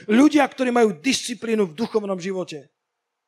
[0.09, 2.73] Ľudia, ktorí majú disciplínu v duchovnom živote,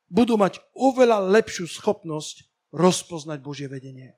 [0.10, 4.18] budú mať oveľa lepšiu schopnosť rozpoznať Božie vedenie.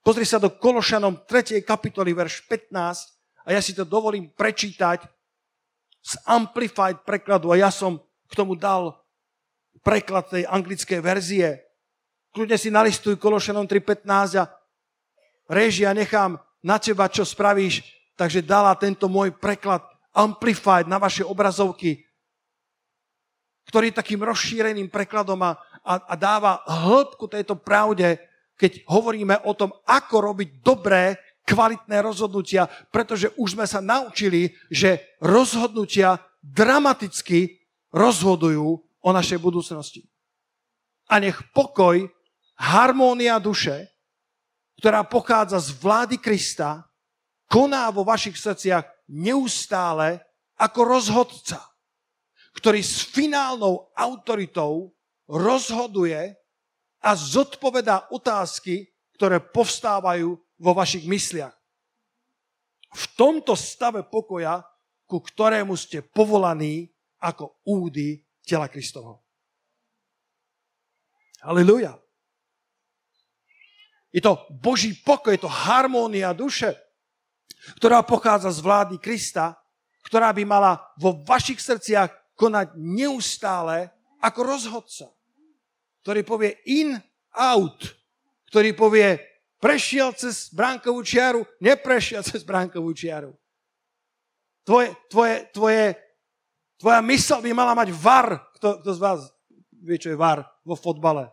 [0.00, 1.60] Pozri sa do Kološanom 3.
[1.60, 2.72] kapitoly, verš 15
[3.44, 5.04] a ja si to dovolím prečítať
[6.00, 8.94] z Amplified prekladu a ja som k tomu dal
[9.82, 11.66] preklad tej anglickej verzie.
[12.30, 14.46] Kľudne si nalistuj Kološanom 3.15 a
[15.50, 17.82] režia nechám na teba, čo spravíš,
[18.14, 19.82] takže dala tento môj preklad
[20.14, 22.02] Amplified na vaše obrazovky,
[23.70, 25.54] ktorý takým rozšíreným prekladom a,
[25.86, 28.18] a, a dáva hĺbku tejto pravde,
[28.58, 31.14] keď hovoríme o tom, ako robiť dobré,
[31.46, 37.59] kvalitné rozhodnutia, pretože už sme sa naučili, že rozhodnutia dramaticky
[37.90, 40.06] rozhodujú o našej budúcnosti.
[41.10, 42.06] A nech pokoj,
[42.54, 43.90] harmónia duše
[44.80, 46.88] ktorá pochádza z vlády Krista,
[47.52, 50.24] koná vo vašich srdciach neustále
[50.56, 51.60] ako rozhodca,
[52.56, 54.96] ktorý s finálnou autoritou
[55.28, 56.32] rozhoduje
[57.04, 58.88] a zodpovedá otázky,
[59.20, 61.52] ktoré povstávajú vo vašich mysliach.
[62.90, 64.64] V tomto stave pokoja,
[65.04, 66.88] ku ktorému ste povolaní
[67.20, 69.20] ako údy tela Kristovho.
[71.40, 71.96] Halleluja.
[74.10, 76.74] Je to Boží pokoj, je to harmónia duše,
[77.78, 79.54] ktorá pochádza z vlády Krista,
[80.02, 85.06] ktorá by mala vo vašich srdciach konať neustále ako rozhodca,
[86.02, 86.98] ktorý povie in,
[87.36, 87.94] out,
[88.50, 89.20] ktorý povie
[89.62, 93.36] prešiel cez bránkovú čiaru, neprešiel cez bránkovú čiaru.
[94.64, 95.84] Tvoje, tvoje, tvoje,
[96.80, 98.40] tvoja mysl by mala mať var.
[98.56, 99.20] Kto, kto z vás
[99.84, 101.28] vie, čo je var vo fotbale?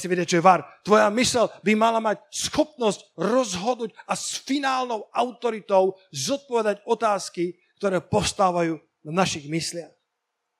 [0.00, 0.64] si vedia, čo je var.
[0.80, 8.80] Tvoja mysel by mala mať schopnosť rozhodnúť a s finálnou autoritou zodpovedať otázky, ktoré postávajú
[9.04, 9.92] na našich mysliach.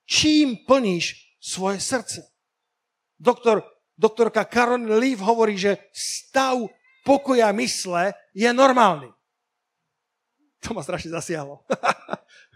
[0.05, 2.21] Čím plníš svoje srdce?
[3.17, 3.65] Doktor,
[3.97, 6.69] doktorka Karen Leaf hovorí, že stav
[7.03, 9.09] pokoja mysle je normálny.
[10.69, 11.65] To ma strašne zasiahlo.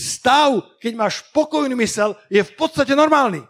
[0.00, 3.44] Stav, keď máš pokojný mysel, je v podstate normálny.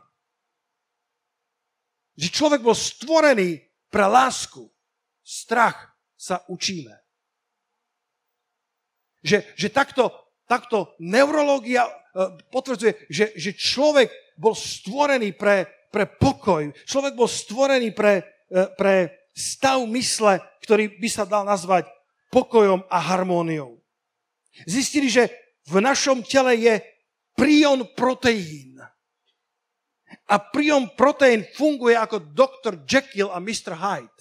[2.19, 4.67] Že človek bol stvorený pre lásku.
[5.23, 6.93] Strach sa učíme.
[9.23, 10.11] Že, že takto,
[10.51, 11.93] takto neurológia e,
[12.51, 16.73] potvrdzuje, že, že človek bol stvorený pre, pre pokoj.
[16.85, 21.87] Človek bol stvorený pre, e, pre stav mysle, ktorý by sa dal nazvať
[22.33, 23.79] pokojom a harmóniou.
[24.67, 25.31] Zistili, že
[25.69, 26.75] v našom tele je
[27.37, 28.81] prion proteín.
[30.31, 32.87] A prion proteín funguje ako Dr.
[32.87, 33.75] Jekyll a Mr.
[33.75, 34.21] Hyde.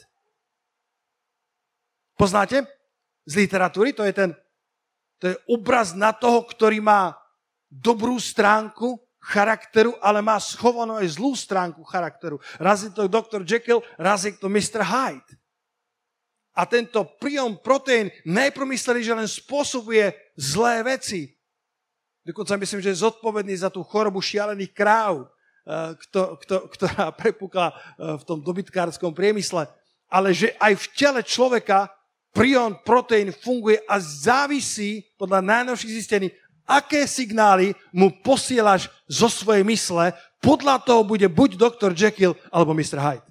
[2.17, 2.65] Poznáte?
[3.30, 4.34] Z literatúry to je ten
[5.19, 7.12] to je obraz na toho, ktorý má
[7.67, 12.39] dobrú stránku charakteru, ale má schovanú aj zlú stránku charakteru.
[12.56, 13.43] Raz je to Dr.
[13.43, 14.80] Jekyll, raz je to Mr.
[14.80, 15.32] Hyde.
[16.56, 21.36] A tento priom proteín najprv mysleli, že len spôsobuje zlé veci.
[22.23, 27.75] Dokonca myslím, že je zodpovedný za tú chorobu šialených kráv, eh, kto, kto, ktorá prepukla
[27.75, 29.67] eh, v tom dobytkárskom priemysle.
[30.08, 31.91] Ale že aj v tele človeka
[32.34, 36.28] prion proteín funguje a závisí podľa najnovších zistení,
[36.65, 43.02] aké signály mu posielaš zo svojej mysle, podľa toho bude buď doktor Jekyll alebo Mr.
[43.02, 43.29] Hyde.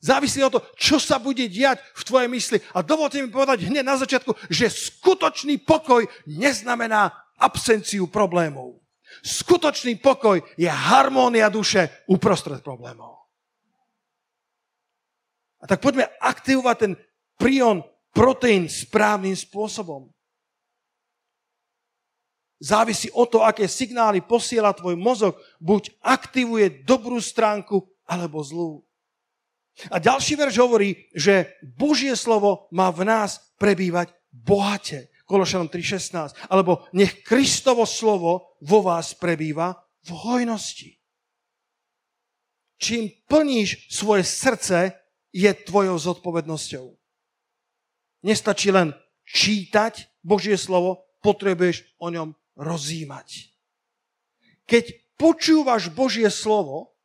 [0.00, 2.58] Závisí od toho, čo sa bude diať v tvojej mysli.
[2.72, 8.80] A dovolte mi povedať hneď na začiatku, že skutočný pokoj neznamená absenciu problémov.
[9.20, 13.20] Skutočný pokoj je harmónia duše uprostred problémov.
[15.60, 16.92] A tak poďme aktivovať ten
[17.36, 17.84] prion
[18.16, 20.08] proteín správnym spôsobom.
[22.60, 28.84] Závisí od toho, aké signály posiela tvoj mozog, buď aktivuje dobrú stránku alebo zlú.
[29.88, 35.08] A ďalší verš hovorí, že Božie slovo má v nás prebývať bohate.
[35.24, 36.36] Kološanom 3.16.
[36.50, 41.00] Alebo nech Kristovo slovo vo vás prebýva v hojnosti.
[42.80, 46.86] Čím plníš svoje srdce, je tvojou zodpovednosťou.
[48.26, 48.90] Nestačí len
[49.22, 53.54] čítať Božie slovo, potrebuješ o ňom rozímať.
[54.66, 56.98] Keď počúvaš Božie slovo,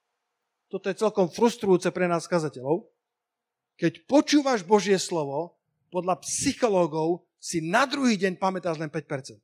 [0.76, 2.84] toto je celkom frustrujúce pre nás kazateľov.
[3.80, 5.56] Keď počúvaš Božie slovo,
[5.88, 9.40] podľa psychológov si na druhý deň pamätáš len 5%.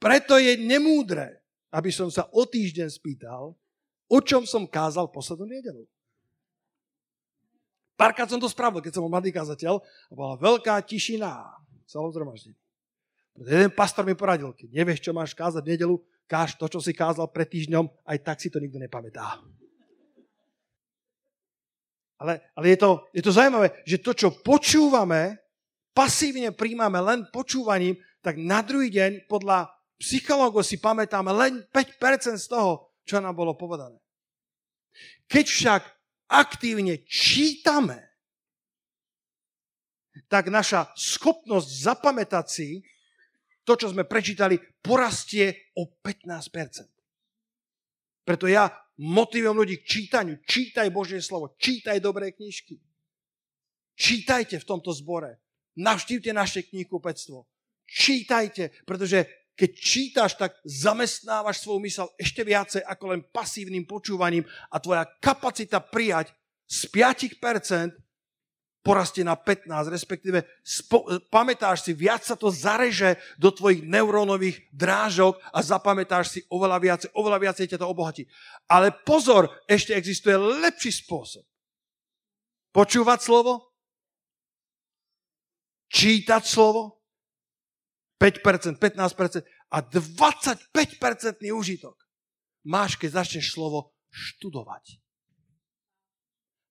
[0.00, 1.44] Preto je nemúdre,
[1.76, 3.52] aby som sa o týždeň spýtal,
[4.08, 5.84] o čom som kázal poslednú nedelu.
[8.00, 12.08] Párkrát som to spravil, keď som bol mladý kazateľ a bola veľká tišina v celom
[12.16, 12.56] zhromaždení.
[13.44, 16.96] Jeden pastor mi poradil, keď nevieš, čo máš kázať v nedelu, káž to, čo si
[16.96, 19.40] kázal pred týždňom, aj tak si to nikto nepamätá.
[22.18, 25.36] Ale, ale je, to, je to zaujímavé, že to, čo počúvame,
[25.92, 29.68] pasívne príjmame len počúvaním, tak na druhý deň podľa
[30.00, 34.00] psychológov si pamätáme len 5% z toho, čo nám bolo povedané.
[35.28, 35.82] Keď však
[36.30, 38.00] aktívne čítame,
[40.30, 42.68] tak naša schopnosť zapamätať si
[43.64, 46.84] to, čo sme prečítali, porastie o 15%.
[48.24, 48.68] Preto ja
[49.00, 50.36] motivujem ľudí k čítaniu.
[50.44, 52.80] Čítaj Božie slovo, čítaj dobré knižky.
[53.96, 55.40] Čítajte v tomto zbore.
[55.74, 57.46] Navštívte naše knihkupectvo.
[57.84, 64.82] Čítajte, pretože keď čítaš, tak zamestnávaš svoju mysel ešte viacej ako len pasívnym počúvaním a
[64.82, 66.34] tvoja kapacita prijať
[66.66, 67.94] z 5%
[68.84, 75.40] porastie na 15, respektíve spo, pamätáš si, viac sa to zareže do tvojich neurónových drážok
[75.48, 78.28] a zapamätáš si oveľa viacej, oveľa viacej ťa to obohatí.
[78.68, 81.48] Ale pozor, ešte existuje lepší spôsob.
[82.76, 83.72] Počúvať slovo,
[85.88, 87.00] čítať slovo,
[88.20, 91.96] 5%, 15% a 25% užitok
[92.68, 95.00] máš, keď začneš slovo študovať.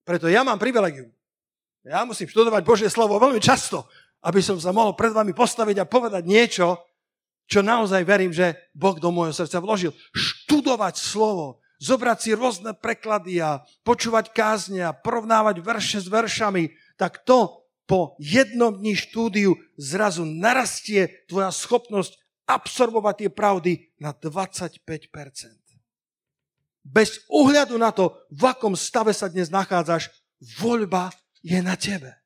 [0.06, 1.10] Preto ja mám privilegium
[1.84, 3.84] ja musím študovať Božie slovo veľmi často,
[4.24, 6.80] aby som sa mohol pred vami postaviť a povedať niečo,
[7.44, 9.92] čo naozaj verím, že Boh do môjho srdca vložil.
[10.16, 17.20] Študovať slovo, zobrať si rôzne preklady a počúvať kázne a porovnávať verše s veršami, tak
[17.28, 22.16] to po jednom dni štúdiu zrazu narastie tvoja schopnosť
[22.48, 24.80] absorbovať tie pravdy na 25%.
[26.84, 30.12] Bez ohľadu na to, v akom stave sa dnes nachádzaš,
[30.60, 31.12] voľba
[31.44, 32.16] je na tebe.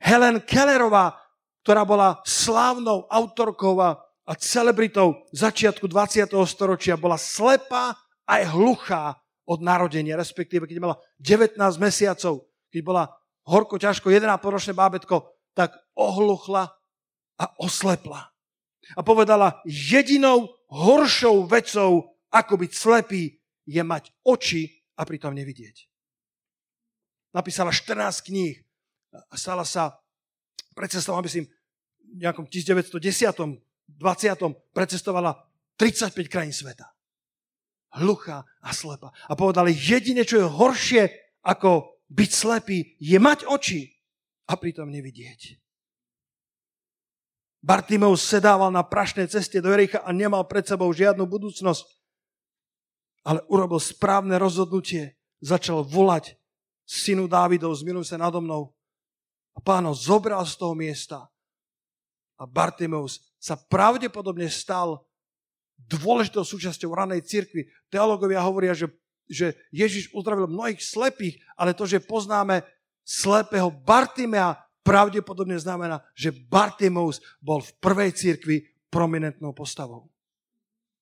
[0.00, 1.16] Helen Kellerová,
[1.64, 3.96] ktorá bola slávnou autorkou a,
[4.38, 6.30] celebritou začiatku 20.
[6.46, 7.96] storočia, bola slepá
[8.28, 9.18] aj hluchá
[9.48, 13.04] od narodenia, respektíve keď mala 19 mesiacov, keď bola
[13.50, 15.26] horko, ťažko, 1,5 ročné bábetko,
[15.58, 16.70] tak ohluchla
[17.40, 18.30] a oslepla.
[18.94, 25.89] A povedala, jedinou horšou vecou, ako byť slepý, je mať oči a pritom nevidieť.
[27.30, 28.58] Napísala 14 kníh
[29.14, 29.98] a stala sa
[30.74, 31.46] precestovala, myslím,
[32.14, 32.98] v nejakom 1910.
[33.90, 34.70] 20.
[34.70, 35.34] precestovala
[35.74, 36.86] 35 krajín sveta.
[37.90, 39.10] Hluchá a slepa.
[39.26, 41.02] A povedali, jedine, čo je horšie
[41.42, 43.90] ako byť slepý, je mať oči
[44.46, 45.58] a pritom nevidieť.
[47.60, 51.84] Bartimeus sedával na prašnej ceste do Jericha a nemal pred sebou žiadnu budúcnosť,
[53.20, 56.39] ale urobil správne rozhodnutie, začal volať
[56.90, 58.74] synu Dávidov, zmiluj sa nado mnou.
[59.54, 61.30] A pán ho zobral z toho miesta
[62.34, 65.04] a Bartimeus sa pravdepodobne stal
[65.76, 67.68] dôležitou súčasťou ranej cirkvi.
[67.92, 68.90] Teológovia hovoria, že,
[69.28, 72.64] že Ježiš uzdravil mnohých slepých, ale to, že poznáme
[73.04, 78.56] slepého Bartimea, pravdepodobne znamená, že Bartimeus bol v prvej cirkvi
[78.88, 80.08] prominentnou postavou.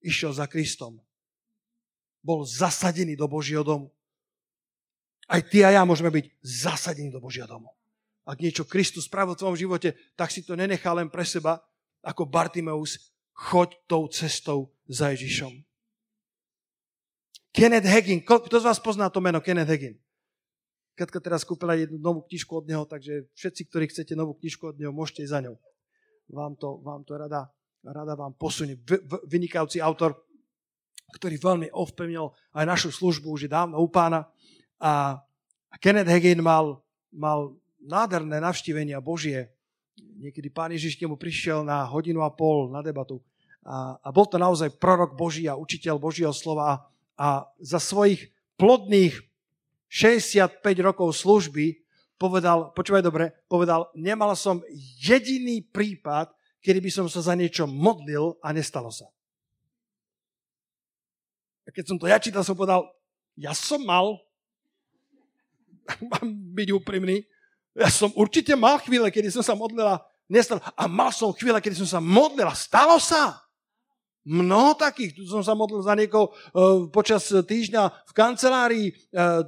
[0.02, 0.98] Išiel za Kristom.
[2.22, 3.94] Bol zasadený do Božieho domu.
[5.28, 7.68] Aj ty a ja môžeme byť zasadení do Božieho domu.
[8.24, 11.60] Ak niečo Kristus spravil v tvojom živote, tak si to nenechá len pre seba,
[12.04, 15.52] ako Bartimeus, choď tou cestou za Ježišom.
[17.52, 19.96] Kenneth Hagin, kto z vás pozná to meno Kenneth Hagin?
[20.98, 24.76] Katka teraz kúpila jednu novú knižku od neho, takže všetci, ktorí chcete novú knižku od
[24.82, 25.54] neho, môžete za ňou.
[26.28, 27.48] Vám to, vám to rada,
[27.86, 28.76] rada vám posunie.
[28.82, 30.18] V, v, vynikajúci autor,
[31.16, 34.26] ktorý veľmi ovplyvnil aj našu službu, už je dávno u pána.
[34.78, 35.22] A,
[35.78, 36.82] Kenneth Hagin mal,
[37.14, 39.50] mal nádherné navštívenia Božie.
[39.98, 43.22] Niekedy pán Ježiš k nemu prišiel na hodinu a pol na debatu.
[43.62, 46.90] A, a bol to naozaj prorok Boží a učiteľ Božieho slova.
[47.18, 49.18] A za svojich plodných
[49.90, 51.82] 65 rokov služby
[52.18, 54.62] povedal, počúvaj dobre, povedal, nemal som
[54.98, 59.06] jediný prípad, kedy by som sa za niečo modlil a nestalo sa.
[61.64, 62.90] A keď som to ja čítal, som povedal,
[63.38, 64.18] ja som mal,
[66.12, 67.24] mám byť úprimný,
[67.78, 70.58] ja som určite mal chvíle, kedy som sa modlila, nestalo.
[70.74, 73.38] A mal som chvíle, kedy som sa modlila, stalo sa.
[74.28, 75.16] Mnoho takých.
[75.16, 78.86] Tu som sa modlil za niekoho uh, počas týždňa v kancelárii
[79.16, 79.40] a,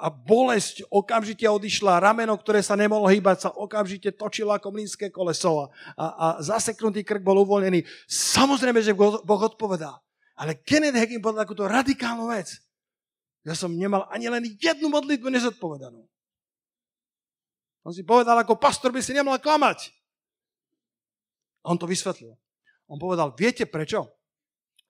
[0.00, 2.00] a bolesť okamžite odišla.
[2.00, 5.68] Rameno, ktoré sa nemohlo hýbať, sa okamžite točilo ako mlínske koleso
[6.00, 7.84] a, a zaseknutý krk bol uvoľnený.
[8.08, 10.00] Samozrejme, že Boh odpovedá.
[10.32, 12.56] Ale Kenneth Hagin povedal takúto radikálnu vec.
[13.44, 16.00] Ja som nemal ani len jednu modlitbu nezodpovedanú.
[17.84, 19.92] On si povedal, ako pastor by si nemal klamať.
[21.60, 22.32] A on to vysvetlil.
[22.88, 24.08] On povedal, viete prečo?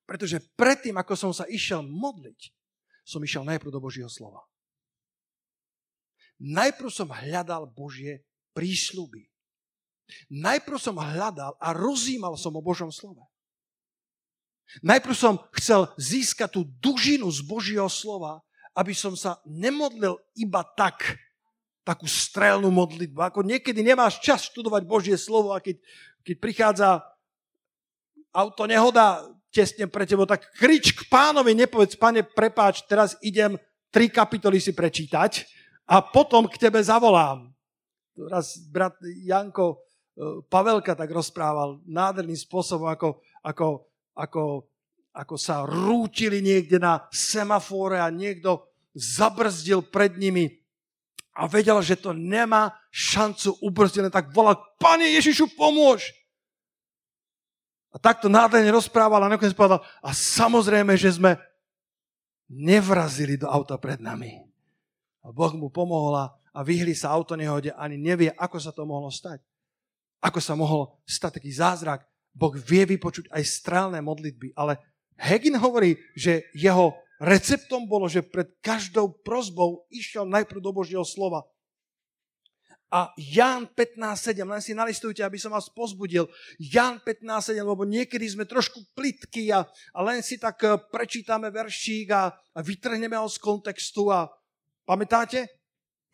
[0.06, 2.54] Pretože predtým, ako som sa išiel modliť,
[3.02, 4.46] som išiel najprv do Božieho slova.
[6.38, 8.22] Najprv som hľadal Božie
[8.54, 9.26] prísľuby.
[10.30, 13.22] Najprv som hľadal a rozímal som o Božom slove.
[14.82, 18.42] Najprv som chcel získať tú dužinu z Božieho slova,
[18.74, 21.18] aby som sa nemodlil iba tak,
[21.86, 23.20] takú strelnú modlitbu.
[23.20, 25.78] Ako niekedy nemáš čas študovať Božie slovo a keď,
[26.26, 26.88] keď prichádza
[28.34, 29.22] auto nehoda
[29.54, 33.54] tesne pre tebo, tak krič k pánovi, nepovedz, pane, prepáč, teraz idem
[33.94, 35.46] tri kapitoly si prečítať
[35.86, 37.54] a potom k tebe zavolám.
[38.18, 39.76] Raz brat Janko e,
[40.50, 44.66] Pavelka tak rozprával nádherným spôsobom, ako, ako, ako,
[45.10, 50.64] ako sa rútili niekde na semafóre a niekto zabrzdil pred nimi
[51.34, 56.14] a vedel, že to nemá šancu ubrzdené, tak volal, Pane Ježišu, pomôž!
[57.90, 61.38] A takto nádherne rozprával a nakoniec povedal, a samozrejme, že sme
[62.50, 64.42] nevrazili do auta pred nami.
[65.26, 69.10] A Boh mu pomohol a vyhli sa auto nehode, ani nevie, ako sa to mohlo
[69.10, 69.42] stať.
[70.22, 72.06] Ako sa mohol stať taký zázrak.
[72.34, 74.82] Boh vie vypočuť aj strelné modlitby, ale
[75.14, 81.46] Hegin hovorí, že jeho receptom bolo, že pred každou prozbou išiel najprv do Božieho slova
[82.94, 86.30] a Ján 15.7, len si nalistujte, aby som vás pozbudil.
[86.62, 92.06] Ján 15.7, lebo niekedy sme trošku plitky a, a len si tak eh, prečítame veršík
[92.14, 94.30] a, a vytrhneme ho z kontextu a
[94.86, 95.50] pamätáte?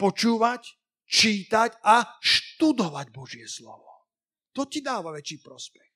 [0.01, 0.73] Počúvať,
[1.05, 4.09] čítať a študovať Božie slovo.
[4.57, 5.90] To ti dáva väčší prospech.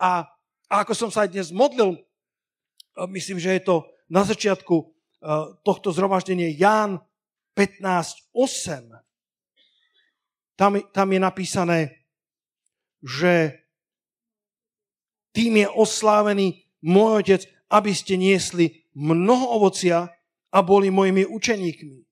[0.00, 0.24] A,
[0.70, 3.76] a ako som sa aj dnes modlil, eh, myslím, že je to
[4.10, 4.88] na začiatku eh,
[5.62, 7.02] tohto zhromaždenia Ján
[7.54, 9.00] 15.8
[10.60, 11.78] tam, tam je napísané,
[13.00, 13.64] že
[15.32, 20.12] tým je oslávený môj otec, aby ste niesli mnoho ovocia
[20.52, 22.04] a boli mojimi učeníkmi.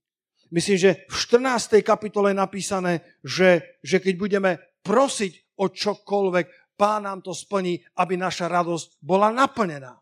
[0.48, 1.84] myslím, že v 14.
[1.84, 4.50] kapitole je napísané, že, že keď budeme
[4.80, 6.46] prosiť o čokoľvek,
[6.78, 9.98] pán nám to splní, aby naša radosť bola naplnená.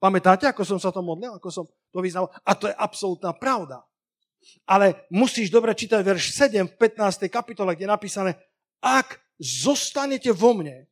[0.00, 2.32] Pamätáte, ako som sa to modlil, ako som to vyznal?
[2.40, 3.84] A to je absolútna pravda.
[4.64, 7.28] Ale musíš dobre čítať verš 7 v 15.
[7.28, 8.30] kapitole, kde je napísané,
[8.80, 10.88] ak zostanete vo mne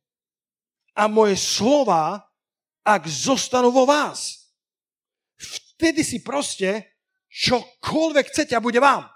[0.93, 2.21] a moje slova,
[2.85, 4.51] ak zostanú vo vás,
[5.37, 6.85] vtedy si proste
[7.29, 9.09] čokoľvek chcete a bude vám.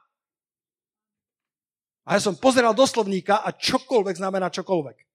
[2.09, 5.08] A ja som pozeral do slovníka a čokoľvek znamená čokoľvek.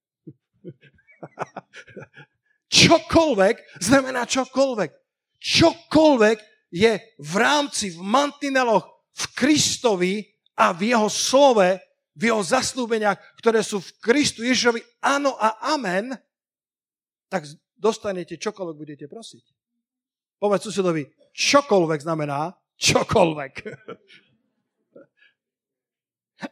[2.68, 4.90] Čokoľvek znamená čokoľvek.
[5.38, 6.38] Čokoľvek
[6.74, 10.14] je v rámci, v mantineloch, v Kristovi
[10.58, 11.78] a v jeho slove,
[12.14, 16.14] v jeho zaslúbeniach, ktoré sú v Kristu Ježišovi, áno a amen,
[17.30, 19.44] tak dostanete čokoľvek budete prosiť.
[20.38, 23.54] Povedz susedovi, čokoľvek znamená čokoľvek.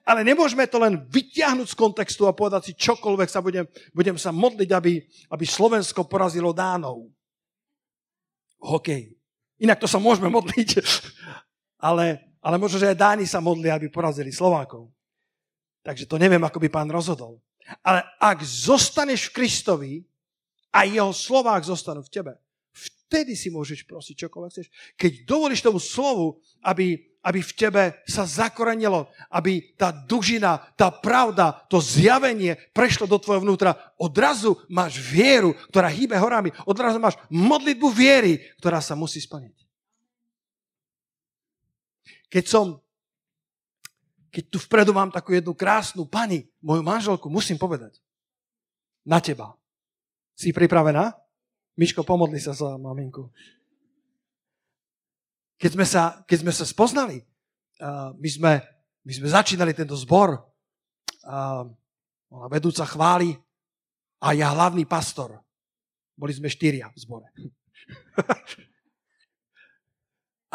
[0.02, 4.32] Ale nemôžeme to len vyťahnuť z kontextu a povedať si čokoľvek sa budem, budem sa
[4.32, 7.10] modliť, aby, aby Slovensko porazilo Dánov.
[8.62, 9.14] Hokej.
[9.62, 10.68] Inak to sa môžeme modliť.
[11.82, 14.86] Ale, ale možno, že aj Dáni sa modlia, aby porazili Slovákov.
[15.82, 17.42] Takže to neviem, ako by pán rozhodol.
[17.82, 19.92] Ale ak zostaneš v Kristovi
[20.70, 22.32] a jeho slovách zostanú v tebe,
[22.72, 24.68] vtedy si môžeš prosiť čokoľvek chceš.
[24.96, 31.68] Keď dovolíš tomu slovu, aby, aby v tebe sa zakorenilo, aby tá dužina, tá pravda,
[31.68, 37.88] to zjavenie prešlo do tvojho vnútra, odrazu máš vieru, ktorá hýbe horami, odrazu máš modlitbu
[37.92, 39.60] viery, ktorá sa musí splniť.
[42.32, 42.80] Keď som,
[44.32, 48.00] keď tu vpredu mám takú jednu krásnu pani, moju manželku, musím povedať,
[49.04, 49.52] na teba.
[50.32, 51.21] Si pripravená?
[51.72, 53.32] Miško, pomodli sa za maminku.
[55.56, 57.24] Keď sme sa, keď sme sa spoznali,
[57.80, 58.52] uh, my, sme,
[59.08, 61.64] my sme začínali tento zbor, uh,
[62.32, 63.36] ona vedúca chváli
[64.20, 65.40] a ja hlavný pastor.
[66.12, 67.28] Boli sme štyria v zbore.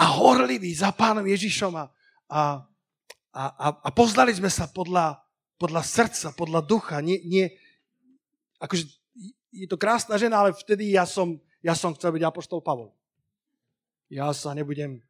[0.02, 1.86] a horliví za pánom Ježišom a,
[2.30, 2.42] a,
[3.34, 5.18] a, a poznali sme sa podľa,
[5.58, 7.02] podľa srdca, podľa ducha.
[7.02, 7.50] Nie, nie,
[8.62, 8.97] akože
[9.58, 12.94] je to krásna žena, ale vtedy ja som, ja som chcel byť apoštol Pavol.
[14.14, 15.02] Ja sa nebudem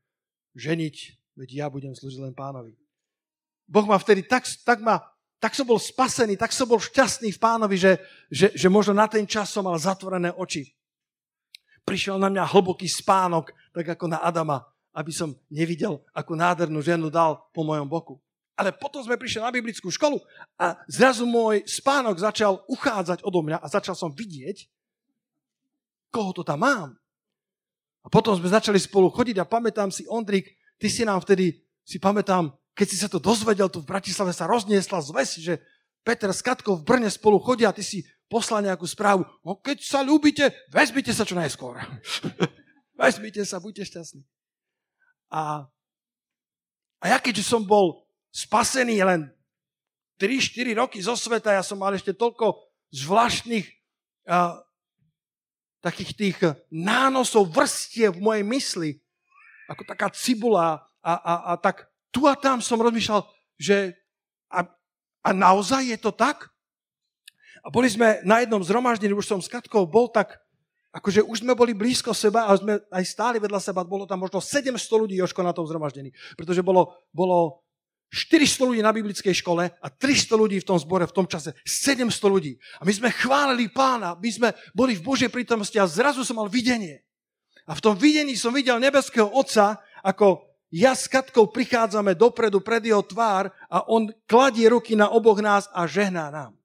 [0.55, 0.95] ženiť,
[1.37, 2.73] veď ja budem slúžiť len pánovi.
[3.67, 5.03] Boh ma vtedy tak, tak, ma,
[5.43, 7.99] tak som bol spasený, tak som bol šťastný v pánovi, že,
[8.31, 10.71] že, že možno na ten čas som mal zatvorené oči.
[11.83, 14.63] Prišiel na mňa hlboký spánok, tak ako na Adama,
[14.95, 18.15] aby som nevidel, akú nádhernú ženu dal po mojom boku.
[18.57, 20.17] Ale potom sme prišli na biblickú školu
[20.57, 24.65] a zrazu môj spánok začal uchádzať odo mňa a začal som vidieť,
[26.09, 26.89] koho to tam mám.
[28.01, 32.01] A potom sme začali spolu chodiť a pamätám si, Ondrik, ty si nám vtedy, si
[32.01, 35.61] pamätám, keď si sa to dozvedel, tu v Bratislave sa rozniesla zves, že
[36.01, 39.27] Peter s Katkou v Brne spolu chodia a ty si poslal nejakú správu.
[39.43, 41.77] No keď sa ľúbite, vezmite sa čo najskôr.
[43.01, 44.23] vezmite sa, buďte šťastní.
[45.27, 45.67] A,
[47.03, 49.21] a ja keďže som bol spasený len
[50.17, 52.57] 3-4 roky zo sveta, ja som mal ešte toľko
[52.89, 53.65] zvláštnych
[54.29, 54.57] uh,
[55.81, 56.37] takých tých
[56.73, 58.89] nánosov, vrstiev v mojej mysli,
[59.69, 63.23] ako taká cibula a, a, a tak tu a tam som rozmýšľal,
[63.61, 63.93] že
[64.49, 64.65] a,
[65.21, 66.49] a naozaj je to tak?
[67.61, 70.39] A boli sme na jednom zhromaždení, už som s Katkou bol tak,
[70.95, 74.39] akože už sme boli blízko seba a sme aj stáli vedľa seba, bolo tam možno
[74.39, 77.66] 700 ľudí, Joško, na tom zhromaždení, pretože bolo, bolo
[78.07, 81.51] 400 ľudí na biblickej škole a 300 ľudí v tom zbore v tom čase.
[81.67, 82.55] 700 ľudí.
[82.79, 86.47] A my sme chválili pána, my sme boli v Božej prítomnosti a zrazu som mal
[86.47, 87.03] videnie.
[87.67, 92.83] A v tom videní som videl nebeského Otca, ako ja s Katkou prichádzame dopredu pred
[92.83, 96.55] jeho tvár a on kladie ruky na oboch nás a žehná nám.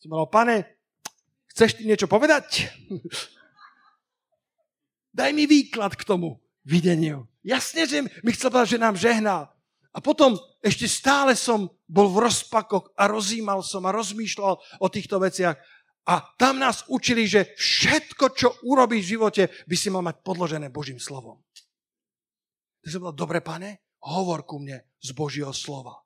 [0.00, 0.64] Som mal, pane,
[1.52, 2.68] chceš ty niečo povedať?
[5.16, 7.29] Daj mi výklad k tomu videniu.
[7.40, 9.48] Jasne, že mi chcel povedať, že nám žehná.
[9.90, 15.18] A potom ešte stále som bol v rozpakoch a rozímal som a rozmýšľal o týchto
[15.18, 15.58] veciach.
[16.06, 20.70] A tam nás učili, že všetko, čo urobíš v živote, by si mal mať podložené
[20.70, 21.42] Božím slovom.
[22.80, 23.70] Tak som povedal, dobre pane,
[24.04, 25.96] hovor ku mne z Božieho slova.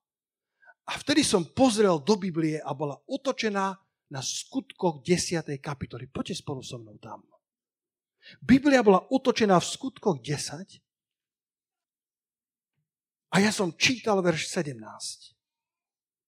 [0.85, 3.73] A vtedy som pozrel do Biblie a bola otočená
[4.13, 5.49] na skutkoch 10.
[5.61, 6.11] kapitoly.
[6.11, 7.25] Poďte spolu so mnou tam.
[8.41, 10.84] Biblia bola otočená v skutkoch 10
[13.35, 14.79] a ja som čítal verš 17.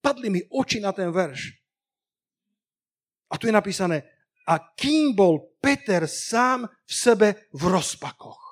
[0.02, 1.54] Padli mi oči na ten verš.
[3.30, 4.02] A tu je napísané,
[4.46, 8.42] a kým bol Peter sám v sebe v rozpakoch.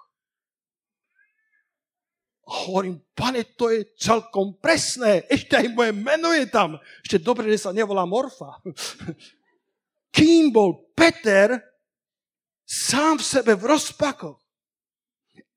[2.44, 5.26] A hovorím, pane, to je celkom presné.
[5.30, 6.78] Ešte aj moje meno je tam.
[7.02, 8.60] Ešte dobre, že sa nevolá Morfa.
[10.14, 11.58] Kým bol Peter
[12.62, 14.43] sám v sebe v rozpakoch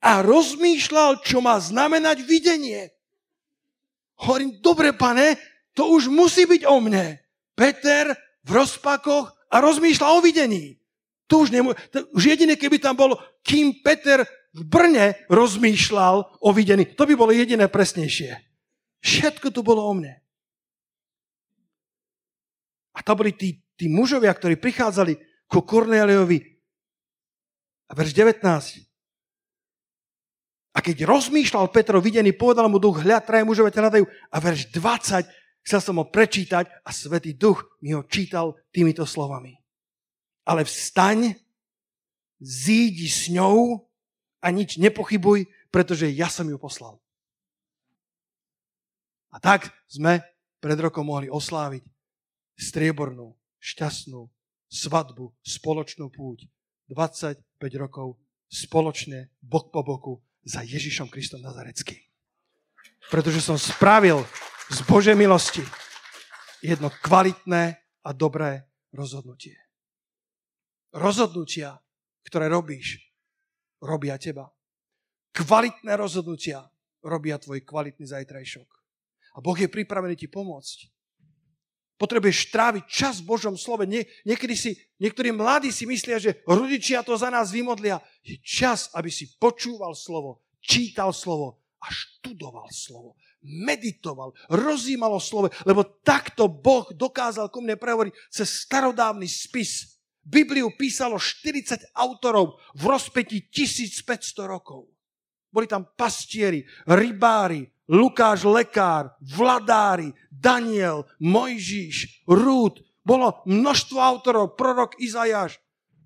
[0.01, 2.93] a rozmýšľal, čo má znamenať videnie.
[4.17, 5.37] Hovorím, dobre, pane,
[5.77, 7.21] to už musí byť o mne.
[7.53, 8.13] Peter
[8.45, 10.77] v rozpakoch a rozmýšľa o videní.
[11.27, 14.23] To už, nemô- to už jediné, keby tam bol, kým Peter
[14.55, 16.87] v Brne rozmýšľal o videní.
[16.97, 18.31] To by bolo jediné presnejšie.
[19.03, 20.17] Všetko tu bolo o mne.
[22.97, 26.41] A to boli tí, tí mužovia, ktorí prichádzali ku Kornéliovi.
[27.87, 28.86] A verš 19.
[30.77, 34.05] A keď rozmýšľal Petro videní, povedal mu duch, hľad, traje mužovia ťa.
[34.29, 35.25] A verš 20,
[35.65, 39.57] chcel som ho prečítať a Svetý duch mi ho čítal týmito slovami.
[40.45, 41.33] Ale vstaň,
[42.37, 43.89] zídi s ňou
[44.37, 47.01] a nič nepochybuj, pretože ja som ju poslal.
[49.33, 50.21] A tak sme
[50.61, 51.81] pred rokom mohli osláviť
[52.53, 54.29] striebornú, šťastnú
[54.69, 56.45] svadbu, spoločnú púť.
[56.85, 57.41] 25
[57.81, 60.13] rokov spoločne, bok po boku,
[60.47, 61.99] za Ježišom Kristom Nazareckým.
[63.11, 64.23] Pretože som spravil
[64.71, 65.63] z Božej milosti
[66.63, 68.63] jedno kvalitné a dobré
[68.95, 69.59] rozhodnutie.
[70.95, 71.75] Rozhodnutia,
[72.23, 73.03] ktoré robíš,
[73.83, 74.47] robia teba.
[75.35, 76.65] Kvalitné rozhodnutia
[77.03, 78.67] robia tvoj kvalitný zajtrajšok.
[79.37, 80.96] A Boh je pripravený ti pomôcť.
[81.97, 83.89] Potrebuješ tráviť čas v Božom slove.
[83.89, 87.97] Nie, niekedy si, niektorí mladí si myslia, že rodičia to za nás vymodlia.
[88.21, 93.17] Je čas, aby si počúval slovo, čítal slovo a študoval slovo.
[93.41, 100.75] Meditoval, rozímal o slove, lebo takto Boh dokázal ku mne prehovoriť cez starodávny spis Bibliu
[100.75, 104.91] písalo 40 autorov v rozpetí 1500 rokov.
[105.51, 112.83] Boli tam pastieri, rybári, Lukáš lekár, vladári, Daniel, Mojžiš, Rúd.
[112.99, 115.55] Bolo množstvo autorov, prorok Izajáš.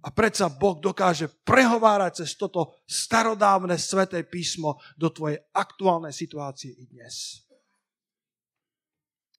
[0.02, 6.90] A predsa Boh dokáže prehovárať cez toto starodávne sveté písmo do tvojej aktuálnej situácie i
[6.90, 7.46] dnes.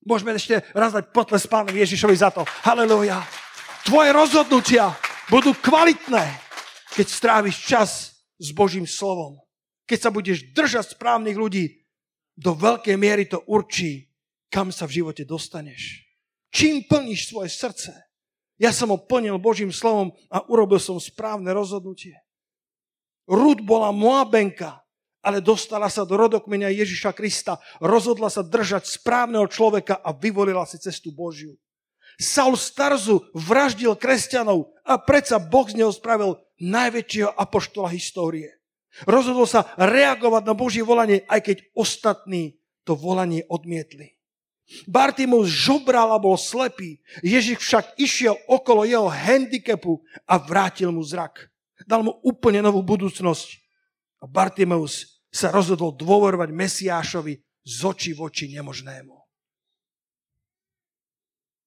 [0.03, 2.47] Môžeme ešte raz dať potles pánovi Ježišovi za to.
[2.67, 3.23] Halelujá.
[3.87, 4.95] Tvoje rozhodnutia
[5.27, 6.31] budú kvalitné,
[6.95, 7.91] keď stráviš čas
[8.39, 9.42] s Božím slovom.
[9.87, 11.83] Keď sa budeš držať správnych ľudí,
[12.33, 14.09] do veľkej miery to určí,
[14.49, 16.05] kam sa v živote dostaneš.
[16.53, 17.93] Čím plníš svoje srdce?
[18.61, 22.15] Ja som ho plnil Božím slovom a urobil som správne rozhodnutie.
[23.27, 24.85] Rud bola Moabenka,
[25.23, 30.77] ale dostala sa do rodokmenia Ježiša Krista, rozhodla sa držať správneho človeka a vyvolila si
[30.83, 31.57] cestu Božiu.
[32.21, 38.62] Saul Starzu vraždil kresťanov a predsa Boh z neho spravil najväčšieho apoštola histórie.
[39.09, 44.17] Rozhodol sa reagovať na Božie volanie, aj keď ostatní to volanie odmietli.
[44.89, 47.03] Bartimus žobral a bol slepý.
[47.21, 51.51] Ježiš však išiel okolo jeho handicapu a vrátil mu zrak.
[51.85, 53.49] Dal mu úplne novú budúcnosť.
[54.23, 57.35] A Bartimeus sa rozhodol dôverovať Mesiášovi
[57.67, 59.17] z očí v oči nemožnému.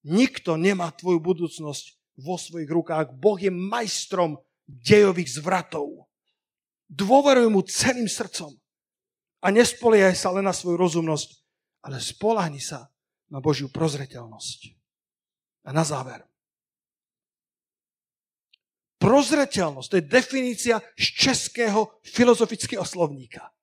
[0.05, 1.85] Nikto nemá tvoju budúcnosť
[2.21, 3.17] vo svojich rukách.
[3.17, 4.37] Boh je majstrom
[4.69, 6.05] dejových zvratov.
[6.89, 8.53] Dôveruj mu celým srdcom.
[9.45, 11.29] A nespoliehaj sa len na svoju rozumnosť,
[11.85, 12.89] ale spolahni sa
[13.29, 14.59] na Božiu prozreteľnosť.
[15.65, 16.25] A na záver.
[18.97, 23.53] Prozreteľnosť, to je definícia z českého filozofického slovníka.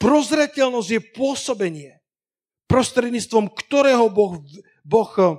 [0.00, 1.92] Prozreteľnosť je pôsobenie,
[2.72, 4.40] prostredníctvom ktorého Boh
[4.82, 5.38] Boh eh,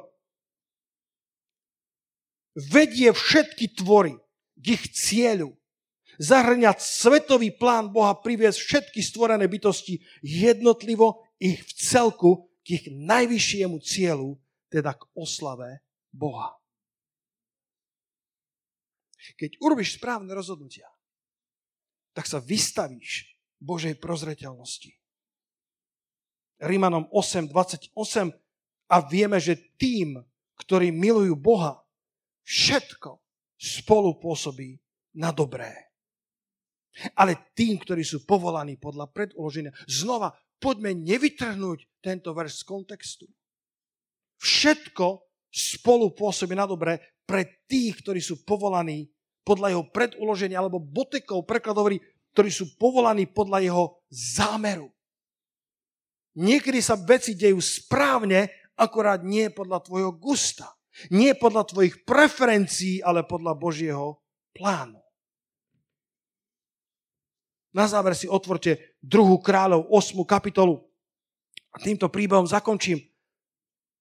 [2.55, 4.15] vedie všetky tvory
[4.55, 5.57] k ich cieľu.
[6.21, 13.77] Zahrňať svetový plán Boha priviesť všetky stvorené bytosti jednotlivo ich v celku k ich najvyššiemu
[13.83, 14.39] cieľu,
[14.69, 15.83] teda k oslave
[16.13, 16.55] Boha.
[19.33, 20.87] Keď urobíš správne rozhodnutia,
[22.13, 24.91] tak sa vystavíš Božej prozreteľnosti.
[26.63, 27.95] Rímanom 8, 28
[28.87, 30.21] a vieme, že tým,
[30.59, 31.81] ktorí milujú Boha,
[32.45, 33.19] všetko
[33.57, 34.79] spolu pôsobí
[35.15, 35.92] na dobré.
[37.17, 43.25] Ale tým, ktorí sú povolaní podľa predloženia, znova poďme nevytrhnúť tento verš z kontextu.
[44.39, 49.11] Všetko spolu pôsobí na dobré pre tých, ktorí sú povolaní
[49.43, 51.99] podľa jeho preduloženia, alebo botekov prekladovorí,
[52.31, 54.87] ktorí sú povolaní podľa jeho zámeru.
[56.33, 60.71] Niekedy sa veci dejú správne akorát nie podľa tvojho gusta.
[61.09, 64.21] Nie podľa tvojich preferencií, ale podľa Božieho
[64.53, 65.02] plánu.
[67.73, 70.21] Na záver si otvorte druhú kráľov, 8.
[70.29, 70.85] kapitolu.
[71.73, 73.01] A týmto príbehom zakončím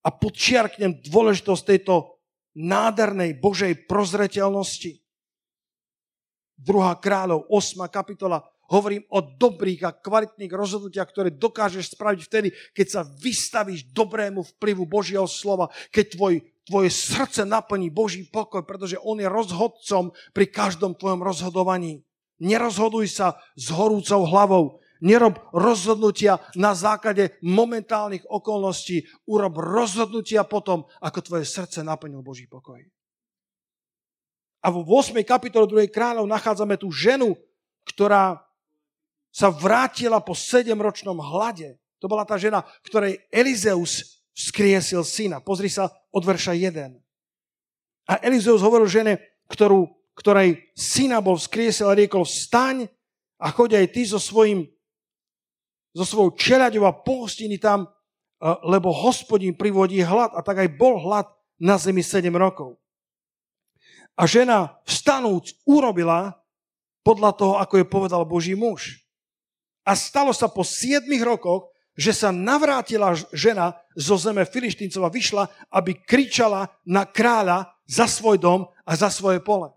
[0.05, 2.21] a podčiarknem dôležitosť tejto
[2.53, 5.01] nádhernej Božej prozreteľnosti.
[6.61, 7.81] Druhá kráľov, 8.
[7.89, 14.45] kapitola, hovorím o dobrých a kvalitných rozhodnutiach, ktoré dokážeš spraviť vtedy, keď sa vystavíš dobrému
[14.57, 16.35] vplyvu Božieho slova, keď tvoj,
[16.69, 22.05] tvoje srdce naplní Boží pokoj, pretože On je rozhodcom pri každom tvojom rozhodovaní.
[22.43, 29.03] Nerozhoduj sa s horúcou hlavou, Nerob rozhodnutia na základe momentálnych okolností.
[29.27, 32.79] Urob rozhodnutia potom, ako tvoje srdce naplnil Boží pokoj.
[34.63, 35.19] A vo 8.
[35.27, 35.91] kapitole 2.
[35.91, 37.35] kráľov nachádzame tú ženu,
[37.83, 38.47] ktorá
[39.35, 41.83] sa vrátila po 7-ročnom hlade.
[41.99, 45.43] To bola tá žena, ktorej Elizeus vzkriesil syna.
[45.43, 46.95] Pozri sa od verša 1.
[48.07, 49.19] A Elizeus hovoril žene,
[49.51, 52.89] ktorú, ktorej syna bol vzkriesil a riekol, vstaň
[53.41, 54.69] a choď aj ty so svojím
[55.93, 57.85] so svojou čeľaďou a pohostiny tam,
[58.65, 61.29] lebo hospodín privodí hlad a tak aj bol hlad
[61.61, 62.81] na zemi 7 rokov.
[64.17, 66.37] A žena vstanúc urobila
[67.05, 69.05] podľa toho, ako je povedal Boží muž.
[69.85, 75.45] A stalo sa po 7 rokoch, že sa navrátila žena zo zeme Filištíncov vyšla,
[75.77, 79.69] aby kričala na kráľa za svoj dom a za svoje pole.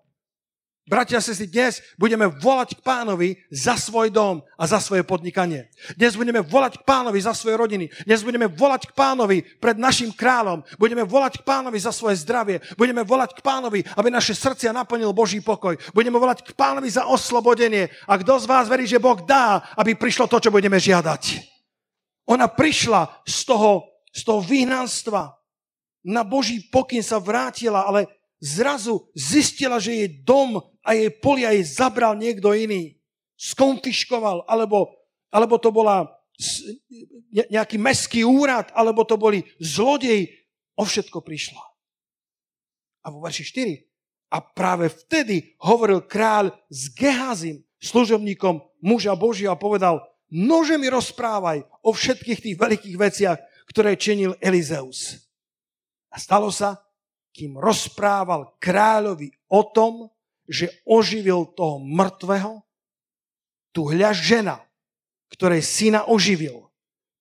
[0.85, 5.65] Bratia a sestry, dnes budeme volať k pánovi za svoj dom a za svoje podnikanie.
[5.97, 7.89] Dnes budeme volať k pánovi za svoje rodiny.
[8.05, 10.61] Dnes budeme volať k pánovi pred našim kráľom.
[10.77, 12.61] Budeme volať k pánovi za svoje zdravie.
[12.77, 15.73] Budeme volať k pánovi, aby naše srdcia naplnil Boží pokoj.
[15.89, 17.89] Budeme volať k pánovi za oslobodenie.
[18.05, 21.49] A kto z vás verí, že Boh dá, aby prišlo to, čo budeme žiadať?
[22.29, 25.33] Ona prišla z toho, z toho vyhnanstva.
[26.05, 28.05] Na Boží pokyn sa vrátila, ale
[28.39, 32.95] zrazu zistila, že jej dom a jej polia jej zabral niekto iný.
[33.35, 34.91] Skonfiškoval, alebo,
[35.33, 36.07] alebo to bola
[37.31, 40.31] nejaký meský úrad, alebo to boli zlodej.
[40.75, 41.63] O všetko prišla.
[43.03, 44.35] A vo verši 4.
[44.35, 51.63] A práve vtedy hovoril kráľ s Gehazim, služobníkom muža Božia a povedal, nože mi rozprávaj
[51.79, 53.39] o všetkých tých veľkých veciach,
[53.71, 55.25] ktoré činil Elizeus.
[56.11, 56.84] A stalo sa,
[57.35, 60.07] kým rozprával kráľovi o tom,
[60.47, 62.63] že oživil toho mŕtvého,
[63.75, 64.55] tu hľa žena,
[65.27, 66.71] ktorej syna oživil,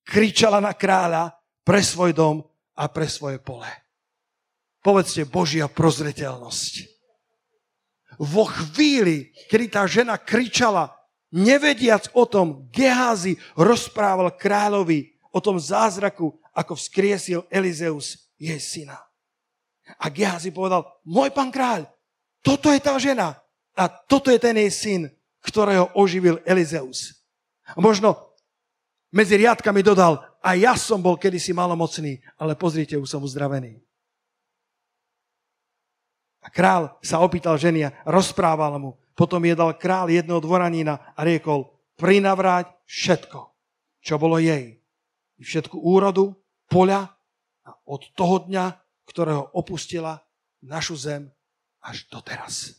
[0.06, 1.34] kričala na kráľa
[1.66, 2.46] pre svoj dom
[2.78, 3.66] a pre svoje pole.
[4.84, 6.94] Povedzte Božia prozreteľnosť.
[8.22, 10.94] Vo chvíli, kedy tá žena kričala,
[11.34, 19.02] nevediac o tom, Geházi rozprával kráľovi o tom zázraku, ako vzkriesil Elizeus jej syna.
[20.00, 21.88] A Gehazi povedal, môj pán kráľ,
[22.40, 23.40] toto je tá žena
[23.76, 25.02] a toto je ten jej syn,
[25.44, 27.24] ktorého oživil Elizeus.
[27.72, 28.16] A možno
[29.12, 33.80] medzi riadkami dodal, a ja som bol kedysi malomocný, ale pozrite, už som uzdravený.
[36.44, 39.00] A král sa opýtal ženy a rozprával mu.
[39.16, 43.40] Potom je dal král jedného dvoranína a riekol, prinavráť všetko,
[44.04, 44.76] čo bolo jej.
[45.40, 46.36] Všetku úrodu,
[46.68, 47.16] poľa
[47.64, 50.20] a od toho dňa ktorého opustila
[50.64, 51.28] našu zem
[51.84, 52.72] až doteraz.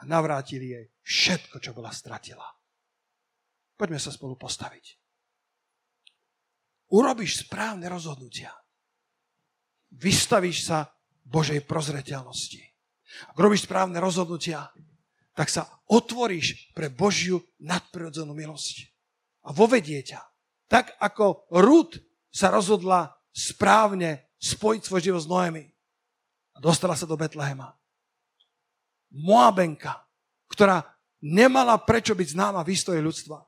[0.00, 2.48] A navrátili jej všetko, čo bola stratila.
[3.76, 4.96] Poďme sa spolu postaviť.
[6.90, 8.50] Urobíš správne rozhodnutia.
[9.92, 10.88] Vystavíš sa
[11.24, 12.62] Božej prozreteľnosti.
[13.30, 14.72] Ak robíš správne rozhodnutia,
[15.34, 18.90] tak sa otvoríš pre Božiu nadprirodzenú milosť.
[19.46, 20.20] A vovedie ťa.
[20.70, 21.98] Tak ako Rud
[22.30, 25.64] sa rozhodla správne spojiť svoj život s Noemi.
[26.56, 27.76] A dostala sa do Betlehema.
[29.12, 30.00] Moabenka,
[30.48, 30.82] ktorá
[31.20, 33.44] nemala prečo byť známa v histórii ľudstva.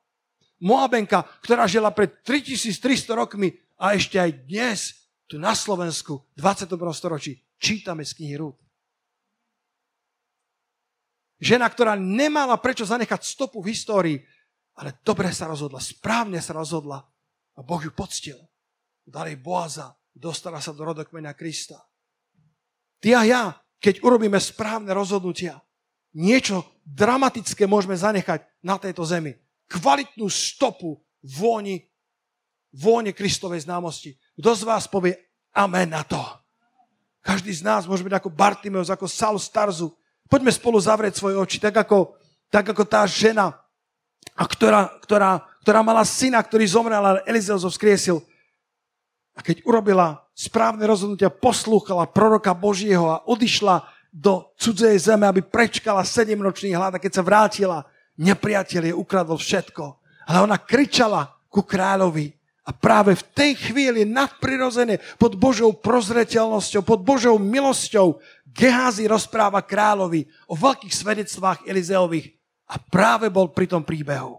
[0.63, 4.79] Moabenka, ktorá žila pred 3300 rokmi a ešte aj dnes
[5.27, 6.77] tu na Slovensku v 21.
[6.95, 8.59] storočí čítame z knihy Rúd.
[11.43, 14.19] Žena, ktorá nemala prečo zanechať stopu v histórii,
[14.79, 17.03] ale dobre sa rozhodla, správne sa rozhodla
[17.59, 18.39] a Boh ju poctil.
[19.03, 21.81] Dal jej Boaza, dostala sa do rodokmenia Krista.
[23.03, 23.43] Ty a ja,
[23.83, 25.59] keď urobíme správne rozhodnutia,
[26.15, 29.35] niečo dramatické môžeme zanechať na tejto zemi.
[29.67, 31.89] Kvalitnú stopu vôni,
[32.71, 34.15] vône Kristovej známosti.
[34.39, 35.19] Kto z vás povie
[35.57, 36.21] amen na to?
[37.23, 39.95] Každý z nás môže byť ako Bartimeus, ako Saul Starzu.
[40.27, 42.19] Poďme spolu zavrieť svoje oči, tak ako,
[42.51, 43.63] tak ako tá žena,
[44.33, 48.25] a ktorá, ktorá, ktorá mala syna, ktorý zomrel, ale Elizeus ho vzkriesil.
[49.33, 56.05] A keď urobila správne rozhodnutia, poslúchala proroka Božieho a odišla do cudzej zeme, aby prečkala
[56.05, 57.89] sedemročný hlad a keď sa vrátila,
[58.21, 59.85] nepriateľ je ukradol všetko.
[60.29, 62.29] Ale ona kričala ku kráľovi.
[62.63, 68.23] A práve v tej chvíli nadprirodzene, pod Božou prozreteľnosťou, pod Božou milosťou,
[68.53, 72.37] Geházi rozpráva kráľovi o veľkých svedectvách Elizeových
[72.69, 74.39] a práve bol pri tom príbehu.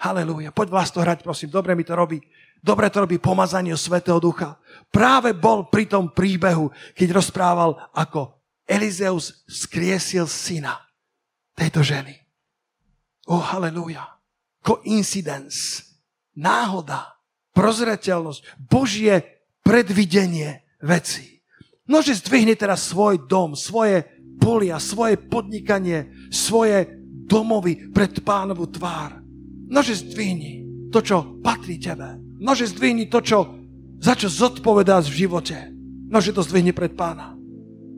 [0.00, 0.52] Halelúja.
[0.52, 1.52] Poď vás to hrať, prosím.
[1.52, 2.20] Dobre mi to robí.
[2.66, 4.58] Dobre to robí pomazanie Svetého Ducha.
[4.90, 10.74] Práve bol pri tom príbehu, keď rozprával, ako Elizeus skriesil syna
[11.54, 12.10] tejto ženy.
[13.30, 14.18] Oh, halleluja.
[14.66, 15.86] Coincidence.
[16.34, 17.22] Náhoda.
[17.54, 18.58] Prozreteľnosť.
[18.58, 21.38] Božie predvidenie veci.
[21.86, 24.02] Nože zdvihni teraz svoj dom, svoje
[24.42, 26.90] polia, svoje podnikanie, svoje
[27.30, 29.22] domovy pred pánovu tvár.
[29.70, 32.25] Nože zdvihni to, čo patrí tebe.
[32.36, 33.38] Nože zdvihni to, čo,
[34.00, 35.56] za čo zodpovedáš v živote.
[36.06, 37.36] Nože to zdvihni pred pána.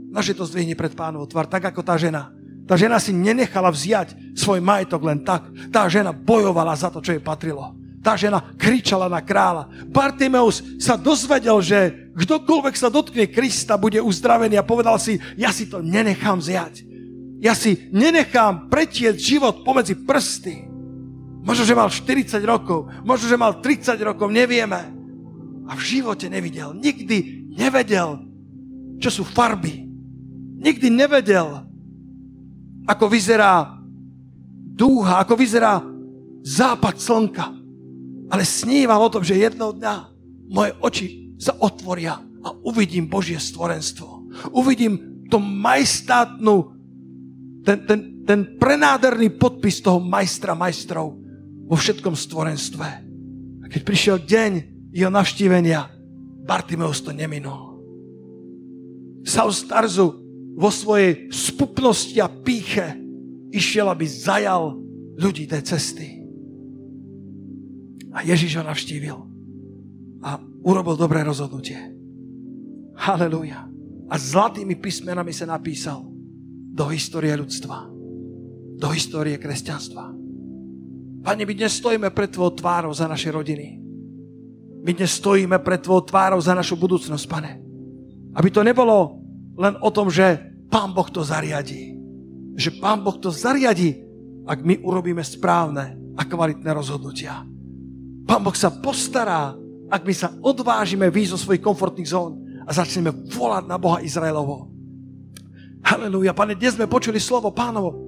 [0.09, 2.33] Nože to zdvihni pred pánovú tvár, tak ako tá žena.
[2.69, 5.49] Tá žena si nenechala vziať svoj majetok len tak.
[5.73, 7.73] Tá žena bojovala za to, čo jej patrilo.
[8.05, 9.73] Tá žena kričala na kráľa.
[9.89, 15.67] Bartimeus sa dozvedel, že kdokoľvek sa dotkne Krista, bude uzdravený a povedal si, ja si
[15.67, 16.85] to nenechám vziať.
[17.41, 20.68] Ja si nenechám pretieť život pomedzi prsty.
[21.49, 24.93] Možno, že mal 40 rokov, možno, že mal 30 rokov, nevieme.
[25.65, 28.21] A v živote nevidel, nikdy nevedel,
[29.01, 29.89] čo sú farby,
[30.59, 31.63] Nikdy nevedel,
[32.91, 33.79] ako vyzerá
[34.75, 35.79] dúha, ako vyzerá
[36.43, 37.47] západ slnka.
[38.29, 39.95] Ale sníval o tom, že jedného dňa
[40.51, 41.07] moje oči
[41.39, 44.35] sa otvoria a uvidím Božie stvorenstvo.
[44.51, 46.75] Uvidím to majstátnu,
[47.63, 51.15] ten, ten, ten prenádherný podpis toho majstra majstrov
[51.69, 52.89] vo všetkom stvorenstve.
[53.63, 54.53] A keď prišiel deň
[54.97, 55.93] jeho navštívenia,
[56.49, 57.77] Bartimeus to neminul.
[59.29, 60.09] Saul Starzu
[60.57, 62.97] vo svojej spupnosti a píche
[63.53, 64.81] išiel, aby zajal
[65.21, 66.25] ľudí tej cesty.
[68.17, 69.19] A Ježiš ho navštívil
[70.25, 71.77] a urobil dobré rozhodnutie.
[72.99, 73.69] Halelúja.
[74.09, 76.09] A zlatými písmenami sa napísal
[76.73, 77.87] do histórie ľudstva.
[78.81, 80.18] Do histórie kresťanstva.
[81.29, 83.77] Pane, my dnes stojíme pred Tvojou tvárou za naše rodiny.
[84.81, 87.61] My dnes stojíme pred Tvojou tvárou za našu budúcnosť, Pane.
[88.33, 89.21] Aby to nebolo
[89.61, 90.41] len o tom, že
[90.73, 91.93] Pán Boh to zariadí.
[92.57, 94.01] Že Pán Boh to zariadí,
[94.49, 97.45] ak my urobíme správne a kvalitné rozhodnutia.
[98.25, 99.53] Pán Boh sa postará,
[99.93, 104.73] ak my sa odvážime výjsť zo svojich komfortných zón a začneme volať na Boha Izraelovo.
[105.85, 108.01] Halelúja, pane, dnes sme počuli slovo pánovo.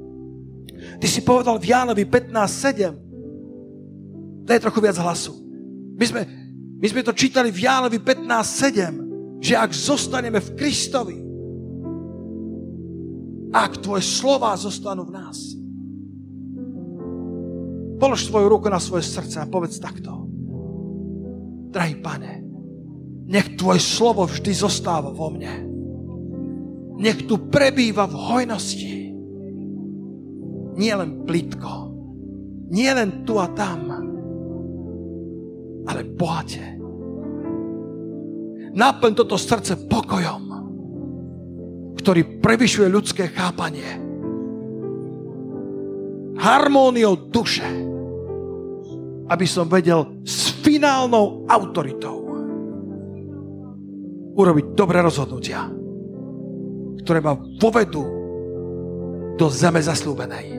[0.96, 3.09] Ty si povedal v Jánovi 15.7.
[4.50, 5.30] Daj trochu viac hlasu.
[5.94, 6.22] My sme,
[6.82, 11.18] my sme to čítali v Jánovi 15.7, že ak zostaneme v Kristovi,
[13.54, 15.38] ak tvoje slova zostanú v nás.
[18.02, 20.26] Polož svoju ruku na svoje srdce a povedz takto.
[21.70, 22.42] Drahý pane,
[23.30, 25.62] nech tvoje slovo vždy zostáva vo mne.
[26.98, 29.14] Nech tu prebýva v hojnosti.
[30.74, 31.94] Nie len plitko,
[32.74, 34.09] nie len tu a tam,
[35.88, 36.80] ale bohate.
[38.70, 40.50] Naplň toto srdce pokojom
[42.00, 43.84] ktorý prevyšuje ľudské chápanie.
[46.40, 47.68] Harmóniou duše,
[49.28, 52.24] aby som vedel s finálnou autoritou
[54.32, 55.68] urobiť dobré rozhodnutia,
[57.04, 58.00] ktoré ma povedú
[59.36, 60.56] do zeme zaslúbenej.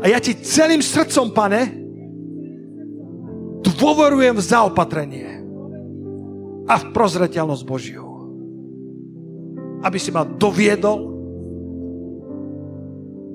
[0.00, 1.87] A ja ti celým srdcom, pane,
[3.64, 5.30] dôverujem v zaopatrenie
[6.68, 8.08] a v prozreteľnosť Božiu
[9.82, 10.98] aby si ma doviedol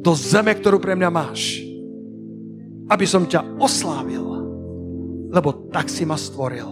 [0.04, 1.64] do zeme, ktorú pre mňa máš.
[2.92, 4.26] Aby som ťa oslávil,
[5.32, 6.68] lebo tak si ma stvoril.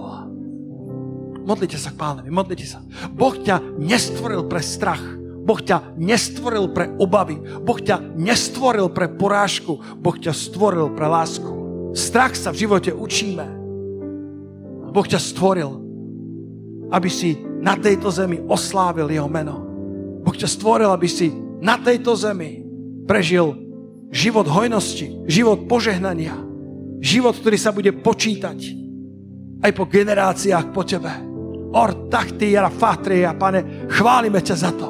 [1.41, 2.84] Modlite sa k pánovi, modlite sa.
[3.16, 5.02] Boh ťa nestvoril pre strach.
[5.41, 7.39] Boh ťa nestvoril pre obavy.
[7.39, 9.80] Boh ťa nestvoril pre porážku.
[9.97, 11.49] Boh ťa stvoril pre lásku.
[11.92, 13.48] Strach sa v živote učíme.
[14.92, 15.72] Boh ťa stvoril,
[16.92, 19.64] aby si na tejto zemi oslávil jeho meno.
[20.24, 21.32] Boh ťa stvoril, aby si
[21.64, 22.64] na tejto zemi
[23.08, 23.56] prežil
[24.12, 26.36] život hojnosti, život požehnania,
[27.00, 28.60] život, ktorý sa bude počítať
[29.64, 31.12] aj po generáciách po tebe.
[31.72, 34.89] Or takty jara fatria, pane, chválime ťa za to,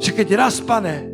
[0.00, 1.12] že keď raz, pane,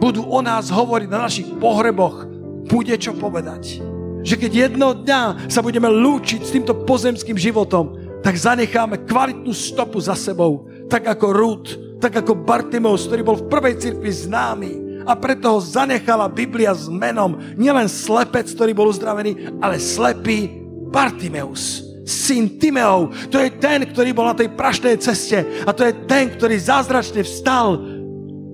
[0.00, 2.24] budú o nás hovoriť na našich pohreboch,
[2.64, 3.93] bude čo povedať.
[4.24, 7.94] Že keď jedného dňa sa budeme lúčiť s týmto pozemským životom,
[8.24, 11.70] tak zanecháme kvalitnú stopu za sebou, tak ako Ruth,
[12.00, 14.72] tak ako Bartimeus, ktorý bol v prvej cirkvi známy
[15.04, 20.48] A preto ho zanechala Biblia s menom nielen slepec, ktorý bol uzdravený, ale slepý
[20.88, 23.16] Bartimeus syn Timeov.
[23.32, 27.24] To je ten, ktorý bol na tej prašnej ceste a to je ten, ktorý zázračne
[27.24, 27.80] vstal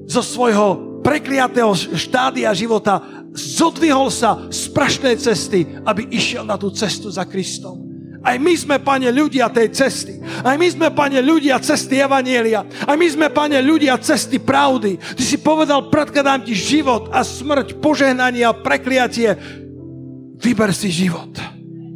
[0.07, 7.11] zo svojho prekliatého štádia života, zodvihol sa z prašnej cesty, aby išiel na tú cestu
[7.11, 7.91] za Kristom.
[8.21, 10.21] Aj my sme, pane, ľudia tej cesty.
[10.45, 12.69] Aj my sme, pane, ľudia cesty Evanielia.
[12.85, 15.01] Aj my sme, pane, ľudia cesty pravdy.
[15.01, 19.33] Ty si povedal, predkladám ti život a smrť, požehnanie a prekliatie.
[20.37, 21.33] Vyber si život.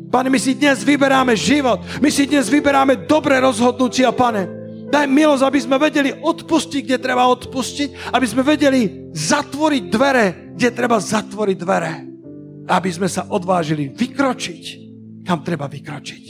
[0.09, 1.85] Pane, my si dnes vyberáme život.
[2.01, 4.64] My si dnes vyberáme dobré rozhodnutia, pane.
[4.95, 10.69] Daj milosť, aby sme vedeli odpustiť, kde treba odpustiť, aby sme vedeli zatvoriť dvere, kde
[10.71, 11.93] treba zatvoriť dvere.
[12.71, 14.85] Aby sme sa odvážili vykročiť
[15.25, 16.25] kam treba vykročiť.